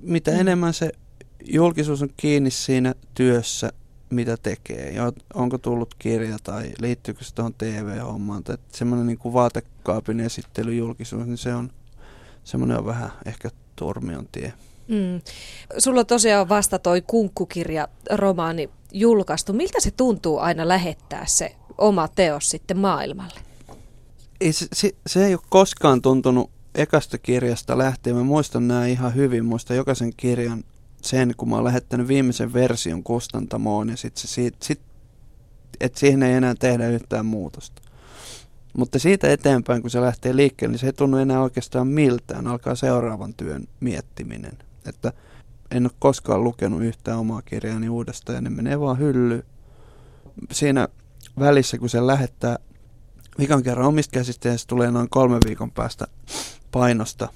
mitä 0.00 0.30
mm. 0.30 0.40
enemmän 0.40 0.74
se 0.74 0.92
julkisuus 1.44 2.02
on 2.02 2.10
kiinni 2.16 2.50
siinä 2.50 2.94
työssä, 3.14 3.72
mitä 4.12 4.36
tekee. 4.36 4.90
Ja 4.90 5.12
onko 5.34 5.58
tullut 5.58 5.94
kirja 5.98 6.36
tai 6.42 6.72
liittyykö 6.80 7.24
se 7.24 7.34
tuohon 7.34 7.54
TV-hommaan. 7.54 8.42
Semmoinen 8.72 9.06
niin 9.06 9.18
kuin 9.18 9.32
vaatekaapin 9.32 10.20
esittelyjulkisuus, 10.20 11.26
niin 11.26 11.38
se 11.38 11.54
on, 11.54 11.70
semmoinen 12.44 12.78
on 12.78 12.86
vähän 12.86 13.10
ehkä 13.26 13.48
turmion 13.76 14.28
tie. 14.32 14.52
Mm. 14.88 15.20
Sulla 15.78 16.04
tosiaan 16.04 16.48
vasta 16.48 16.78
toi 16.78 17.02
kunkkukirja 17.06 17.88
romaani 18.10 18.70
julkaistu. 18.92 19.52
Miltä 19.52 19.80
se 19.80 19.90
tuntuu 19.90 20.38
aina 20.38 20.68
lähettää 20.68 21.26
se 21.26 21.56
oma 21.78 22.08
teos 22.08 22.50
sitten 22.50 22.78
maailmalle? 22.78 23.40
Ei, 24.40 24.52
se, 24.52 24.66
se, 24.72 24.90
se 25.06 25.26
ei 25.26 25.34
ole 25.34 25.42
koskaan 25.48 26.02
tuntunut 26.02 26.50
ekasta 26.74 27.18
kirjasta 27.18 27.78
lähtien. 27.78 28.16
Mä 28.16 28.22
muistan 28.22 28.68
nämä 28.68 28.86
ihan 28.86 29.14
hyvin. 29.14 29.44
Muistan 29.44 29.76
jokaisen 29.76 30.12
kirjan 30.16 30.64
sen, 31.04 31.34
kun 31.36 31.48
mä 31.48 31.54
oon 31.54 31.64
lähettänyt 31.64 32.08
viimeisen 32.08 32.52
version 32.52 33.02
kustantamoon 33.02 33.88
ja 33.88 33.96
sit 33.96 34.16
se 34.16 34.28
siitä, 34.28 34.58
sit, 34.62 34.80
et 35.80 35.94
siihen 35.96 36.22
ei 36.22 36.34
enää 36.34 36.54
tehdä 36.58 36.88
yhtään 36.88 37.26
muutosta. 37.26 37.82
Mutta 38.76 38.98
siitä 38.98 39.32
eteenpäin, 39.32 39.82
kun 39.82 39.90
se 39.90 40.00
lähtee 40.00 40.36
liikkeelle, 40.36 40.72
niin 40.72 40.78
se 40.78 40.86
ei 40.86 40.92
tunnu 40.92 41.16
enää 41.16 41.42
oikeastaan 41.42 41.86
miltään. 41.86 42.46
Alkaa 42.46 42.74
seuraavan 42.74 43.34
työn 43.34 43.68
miettiminen. 43.80 44.58
Että 44.86 45.12
en 45.70 45.86
ole 45.86 45.92
koskaan 45.98 46.44
lukenut 46.44 46.82
yhtään 46.82 47.18
omaa 47.18 47.42
kirjaani 47.42 47.88
uudestaan 47.88 48.34
ja 48.34 48.40
ne 48.40 48.50
menee 48.50 48.80
vaan 48.80 48.98
hyllyyn. 48.98 49.42
Siinä 50.52 50.88
välissä, 51.38 51.78
kun 51.78 51.88
se 51.88 52.06
lähettää 52.06 52.58
vikan 53.38 53.62
kerran 53.62 53.86
omista 53.86 54.12
käsistä 54.12 54.48
ja 54.48 54.58
se 54.58 54.66
tulee 54.66 54.90
noin 54.90 55.10
kolme 55.10 55.38
viikon 55.46 55.70
päästä 55.70 56.06
painosta, 56.72 57.28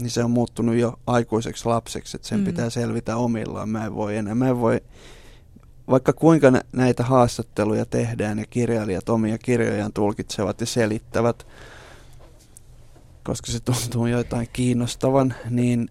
niin 0.00 0.10
se 0.10 0.24
on 0.24 0.30
muuttunut 0.30 0.74
jo 0.76 0.98
aikuiseksi 1.06 1.66
lapseksi, 1.66 2.16
että 2.16 2.28
sen 2.28 2.38
mm. 2.38 2.44
pitää 2.44 2.70
selvitä 2.70 3.16
omillaan. 3.16 3.68
Mä 3.68 3.86
en 3.86 3.94
voi 3.94 4.16
enää, 4.16 4.34
mä 4.34 4.48
en 4.48 4.60
voi, 4.60 4.80
vaikka 5.90 6.12
kuinka 6.12 6.52
näitä 6.72 7.04
haastatteluja 7.04 7.86
tehdään 7.86 8.38
ja 8.38 8.46
kirjailijat 8.50 9.08
omia 9.08 9.38
kirjojaan 9.38 9.92
tulkitsevat 9.92 10.60
ja 10.60 10.66
selittävät, 10.66 11.46
koska 13.24 13.52
se 13.52 13.60
tuntuu 13.60 14.06
jotain 14.06 14.48
kiinnostavan, 14.52 15.34
niin 15.50 15.90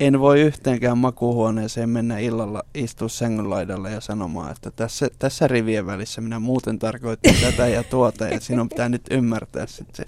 en 0.00 0.20
voi 0.20 0.40
yhteenkään 0.40 0.98
makuuhuoneeseen 0.98 1.88
mennä 1.88 2.18
illalla 2.18 2.62
istua 2.74 3.08
sängyn 3.08 3.50
laidalle 3.50 3.90
ja 3.90 4.00
sanomaan, 4.00 4.52
että 4.52 4.70
tässä, 4.70 5.08
tässä 5.18 5.48
rivien 5.48 5.86
välissä 5.86 6.20
minä 6.20 6.38
muuten 6.38 6.78
tarkoitin 6.78 7.36
tätä 7.40 7.66
ja 7.66 7.82
tuota 7.82 8.28
ja 8.28 8.40
sinun 8.40 8.68
pitää 8.68 8.88
nyt 8.88 9.02
ymmärtää. 9.10 9.66
Se, 9.66 10.04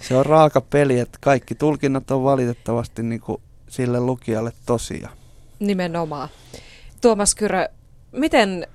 se 0.00 0.16
on 0.16 0.26
raaka 0.26 0.60
peli, 0.60 0.98
että 0.98 1.18
kaikki 1.20 1.54
tulkinnat 1.54 2.10
on 2.10 2.24
valitettavasti 2.24 3.02
niin 3.02 3.20
kuin 3.20 3.42
sille 3.68 4.00
lukijalle 4.00 4.52
tosia. 4.66 5.08
Nimenomaan. 5.58 6.28
Tuomas 7.00 7.34
Kyrö, 7.34 7.68
miten 8.12 8.66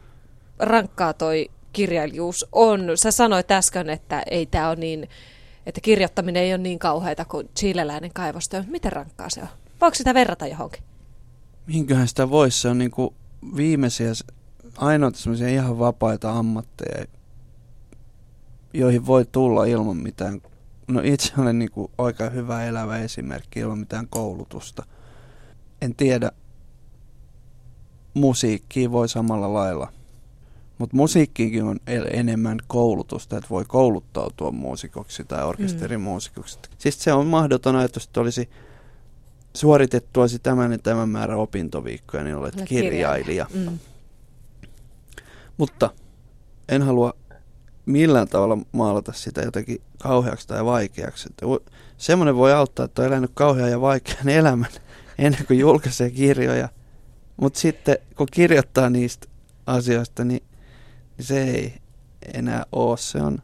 rankkaa 0.60 1.14
toi 1.14 1.52
kirjailijuus 1.74 2.46
on? 2.52 2.92
Sä 2.96 3.12
sanoit 3.12 3.52
äsken, 3.52 3.90
että 3.90 4.24
ei 4.32 4.46
tämä 4.46 4.70
ole 4.70 4.76
niin, 4.76 5.10
että 5.66 5.82
kirjoittaminen 5.82 6.44
ei 6.44 6.54
ole 6.54 6.58
niin 6.58 6.80
kauheita 6.80 7.26
kuin 7.26 7.50
chileläinen 7.56 8.14
kaivostyö. 8.14 8.64
Miten 8.68 8.92
rankkaa 8.92 9.30
se 9.30 9.42
on? 9.42 9.65
Voiko 9.86 9.96
sitä 9.96 10.14
verrata 10.14 10.48
johonkin? 10.48 10.84
Minköhän 11.68 12.08
sitä 12.08 12.30
voisi? 12.30 12.62
Se 12.62 12.70
on 12.70 12.78
niin 12.78 12.92
kuin 12.92 13.16
viimeisiä, 13.56 14.12
ainoita 14.78 15.20
semmoisia 15.20 15.48
ihan 15.48 15.80
vapaita 15.80 16.32
ammatteja, 16.32 17.06
joihin 18.74 19.06
voi 19.06 19.26
tulla 19.32 19.66
ilman 19.66 19.98
mitään. 19.98 20.42
No 20.88 21.02
itse 21.04 21.34
olen 21.38 21.60
niin 21.60 21.72
kuin 21.72 21.92
oikein 21.98 22.34
hyvä 22.34 22.64
elävä 22.64 22.98
esimerkki 22.98 23.60
ilman 23.60 23.80
mitään 23.80 24.08
koulutusta. 24.10 24.86
En 25.82 25.96
tiedä, 25.96 26.32
musiikkiin 28.14 28.92
voi 28.92 29.10
samalla 29.10 29.54
lailla. 29.54 29.92
Mutta 30.78 30.96
musiikkiinkin 30.96 31.64
on 31.64 31.80
enemmän 32.12 32.58
koulutusta, 32.68 33.38
että 33.38 33.50
voi 33.50 33.66
kouluttautua 33.68 34.52
muusikoksi 34.52 35.24
tai 35.24 35.44
orkesterimuusikoksi. 35.44 36.58
Mm. 36.58 36.76
Siis 36.78 37.04
se 37.04 37.14
on 37.14 37.28
mahdoton 37.28 37.76
ajatus, 37.76 38.06
että 38.06 38.22
olisi 38.22 38.50
suoritettuasi 39.56 40.40
tämän 40.40 40.72
ja 40.72 40.78
tämän 40.78 41.10
määrän 41.10 41.38
opintoviikkoja, 41.38 42.24
niin 42.24 42.36
olet 42.36 42.56
Olet 42.56 42.70
kirjailija. 42.70 43.16
kirjailija. 43.16 43.48
Mm. 43.72 43.80
Mutta 45.58 45.90
en 46.70 46.82
halua 46.82 47.14
millään 47.86 48.28
tavalla 48.28 48.58
maalata 48.72 49.14
sitä 49.14 49.42
jotenkin 49.42 49.82
kauheaksi 49.98 50.48
tai 50.48 50.66
vaikeaksi. 50.66 51.30
Että 51.30 51.46
semmoinen 51.98 52.36
voi 52.36 52.54
auttaa, 52.54 52.86
että 52.86 53.02
on 53.02 53.08
elänyt 53.08 53.32
kauhean 53.34 53.72
ja 53.72 53.82
vaikean 53.82 54.30
elämän 54.40 54.72
ennen 55.18 55.46
kuin 55.46 55.60
julkaisee 55.60 56.10
kirjoja. 56.10 56.70
Mutta 57.38 57.60
sitten 57.60 57.98
kun 58.16 58.28
kirjoittaa 58.32 58.90
niistä 58.90 59.28
asioista, 59.66 60.24
niin, 60.24 60.44
niin 61.18 61.26
se 61.26 61.44
ei 61.44 61.74
enää 62.34 62.66
ole. 62.72 62.98
Se 62.98 63.18
on, 63.18 63.40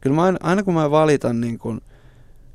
kyllä 0.00 0.16
mä 0.16 0.22
aina, 0.22 0.38
aina 0.42 0.62
kun 0.62 0.74
mä 0.74 0.90
valitan, 0.90 1.40
niin 1.40 1.58
kun, 1.58 1.80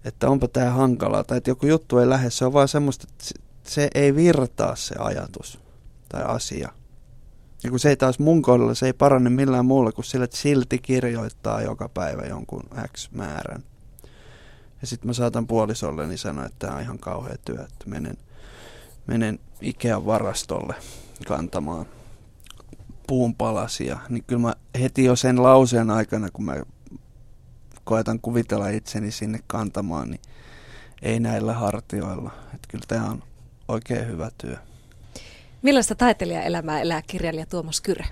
että 0.06 0.30
onpa 0.30 0.48
tämä 0.48 0.70
hankalaa 0.70 1.24
tai 1.24 1.38
että 1.38 1.50
joku 1.50 1.66
juttu 1.66 1.98
ei 1.98 2.10
lähde, 2.10 2.30
se 2.30 2.46
on 2.46 2.54
vaan 2.54 2.68
semmoista, 2.68 3.08
että 3.12 3.26
se, 3.64 3.90
ei 3.96 4.16
virtaa 4.16 4.76
se 4.76 4.96
ajatus 5.00 5.60
tai 6.10 6.24
asia. 6.24 6.70
Ja 7.64 7.70
kun 7.70 7.80
se 7.80 7.90
ei 7.90 7.98
taas 7.98 8.20
mun 8.20 8.42
kohdalla, 8.42 8.74
se 8.74 8.86
ei 8.86 8.94
parane 8.94 9.30
millään 9.30 9.66
muulla 9.66 9.92
kuin 9.92 10.06
sillä, 10.06 10.26
että 10.26 10.38
silti 10.38 10.78
kirjoittaa 10.78 11.62
joka 11.62 11.90
päivä 11.90 12.22
jonkun 12.22 12.64
X 12.94 13.12
määrän. 13.12 13.64
Ja 14.82 14.88
sitten 14.88 15.08
mä 15.08 15.14
saatan 15.14 15.48
puolisolleni 15.48 16.18
sanoa, 16.18 16.46
että 16.46 16.56
tämä 16.60 16.76
on 16.76 16.82
ihan 16.82 17.00
kauhea 17.00 17.36
työ, 17.46 17.62
että 17.62 17.90
menen, 17.90 18.18
menen 19.08 19.40
Ikean 19.62 20.06
varastolle 20.06 20.76
kantamaan 21.28 21.86
puunpalasia. 23.08 24.00
Niin 24.10 24.24
kyllä 24.28 24.42
mä 24.42 24.56
heti 24.80 25.04
jo 25.04 25.16
sen 25.16 25.44
lauseen 25.44 25.90
aikana, 25.90 26.30
kun 26.34 26.46
mä 26.46 26.56
koetan 27.86 28.20
kuvitella 28.20 28.70
itseni 28.70 29.12
sinne 29.12 29.40
kantamaan, 29.48 30.12
niin 30.12 30.22
ei 31.02 31.20
näillä 31.20 31.54
hartioilla. 31.54 32.32
Että 32.46 32.68
kyllä 32.68 32.86
tämä 32.88 33.10
on 33.10 33.24
oikein 33.68 34.08
hyvä 34.08 34.32
työ. 34.38 34.58
Millaista 35.62 35.96
taiteilijaelämää 35.96 36.82
elää 36.82 37.02
kirjailija 37.02 37.46
Tuomas 37.46 37.82
Kyrä? 37.82 38.06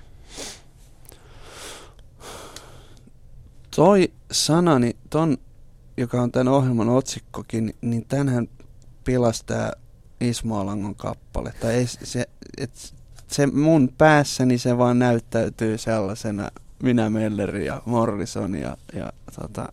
Toi 3.75 4.11
sanani, 4.31 4.95
ton, 5.09 5.37
joka 5.97 6.21
on 6.21 6.31
tämän 6.31 6.47
ohjelman 6.47 6.89
otsikkokin, 6.89 7.73
niin 7.81 8.05
tänhän 8.05 8.47
pilasi 9.03 9.45
tämä 9.45 9.71
Ismo 10.21 10.59
Alangon 10.59 10.95
kappale. 10.95 11.53
Tai 11.59 11.73
ei, 11.73 11.87
se, 11.87 12.25
et, 12.57 12.93
se 13.27 13.47
mun 13.47 13.93
päässäni 13.97 14.57
se 14.57 14.77
vaan 14.77 14.99
näyttäytyy 14.99 15.77
sellaisena 15.77 16.49
minä 16.83 17.09
Melleri 17.09 17.65
ja 17.65 17.81
Morrison 17.85 18.55
ja, 18.55 18.77
ja 18.93 19.13
tota, 19.41 19.69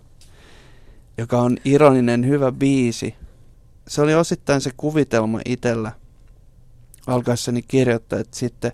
joka 1.19 1.41
on 1.41 1.57
ironinen 1.65 2.27
hyvä 2.27 2.53
biisi. 2.53 3.15
Se 3.89 4.03
oli 4.03 4.15
osittain 4.15 4.61
se 4.61 4.71
kuvitelma 4.77 5.41
itsellä 5.45 5.93
alkaessani 7.07 7.63
kirjoittaa, 7.63 8.19
että 8.19 8.37
sitten 8.37 8.73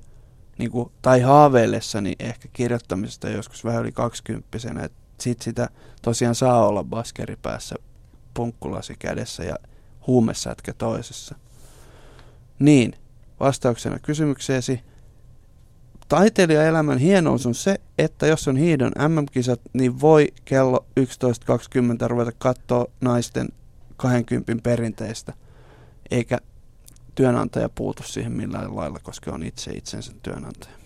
niin 0.58 0.70
kuin, 0.70 0.92
tai 1.02 1.20
haaveillessani 1.20 2.16
ehkä 2.18 2.48
kirjoittamisesta 2.52 3.28
joskus 3.28 3.64
vähän 3.64 3.82
yli 3.82 3.92
kaksikymppisenä, 3.92 4.84
että 4.84 4.98
sit 5.20 5.42
sitä 5.42 5.68
tosiaan 6.02 6.34
saa 6.34 6.66
olla 6.66 6.84
baskeri 6.84 7.36
päässä, 7.42 7.76
punkkulasi 8.34 8.94
kädessä 8.98 9.44
ja 9.44 9.56
huumesätkä 10.06 10.72
toisessa. 10.72 11.34
Niin, 12.58 12.94
vastauksena 13.40 13.98
kysymykseesi, 13.98 14.80
taiteilijaelämän 16.08 16.98
hienous 16.98 17.46
on 17.46 17.54
se, 17.54 17.80
että 17.98 18.26
jos 18.26 18.48
on 18.48 18.56
hiidon 18.56 18.92
MM-kisat, 19.08 19.60
niin 19.72 20.00
voi 20.00 20.28
kello 20.44 20.86
11.20 21.00 22.06
ruveta 22.06 22.32
katsoa 22.38 22.86
naisten 23.00 23.48
20 23.96 24.62
perinteistä, 24.62 25.32
eikä 26.10 26.38
työnantaja 27.14 27.68
puutu 27.68 28.02
siihen 28.02 28.32
millään 28.32 28.76
lailla, 28.76 28.98
koska 29.02 29.32
on 29.32 29.42
itse 29.42 29.72
itsensä 29.72 30.12
työnantaja. 30.22 30.85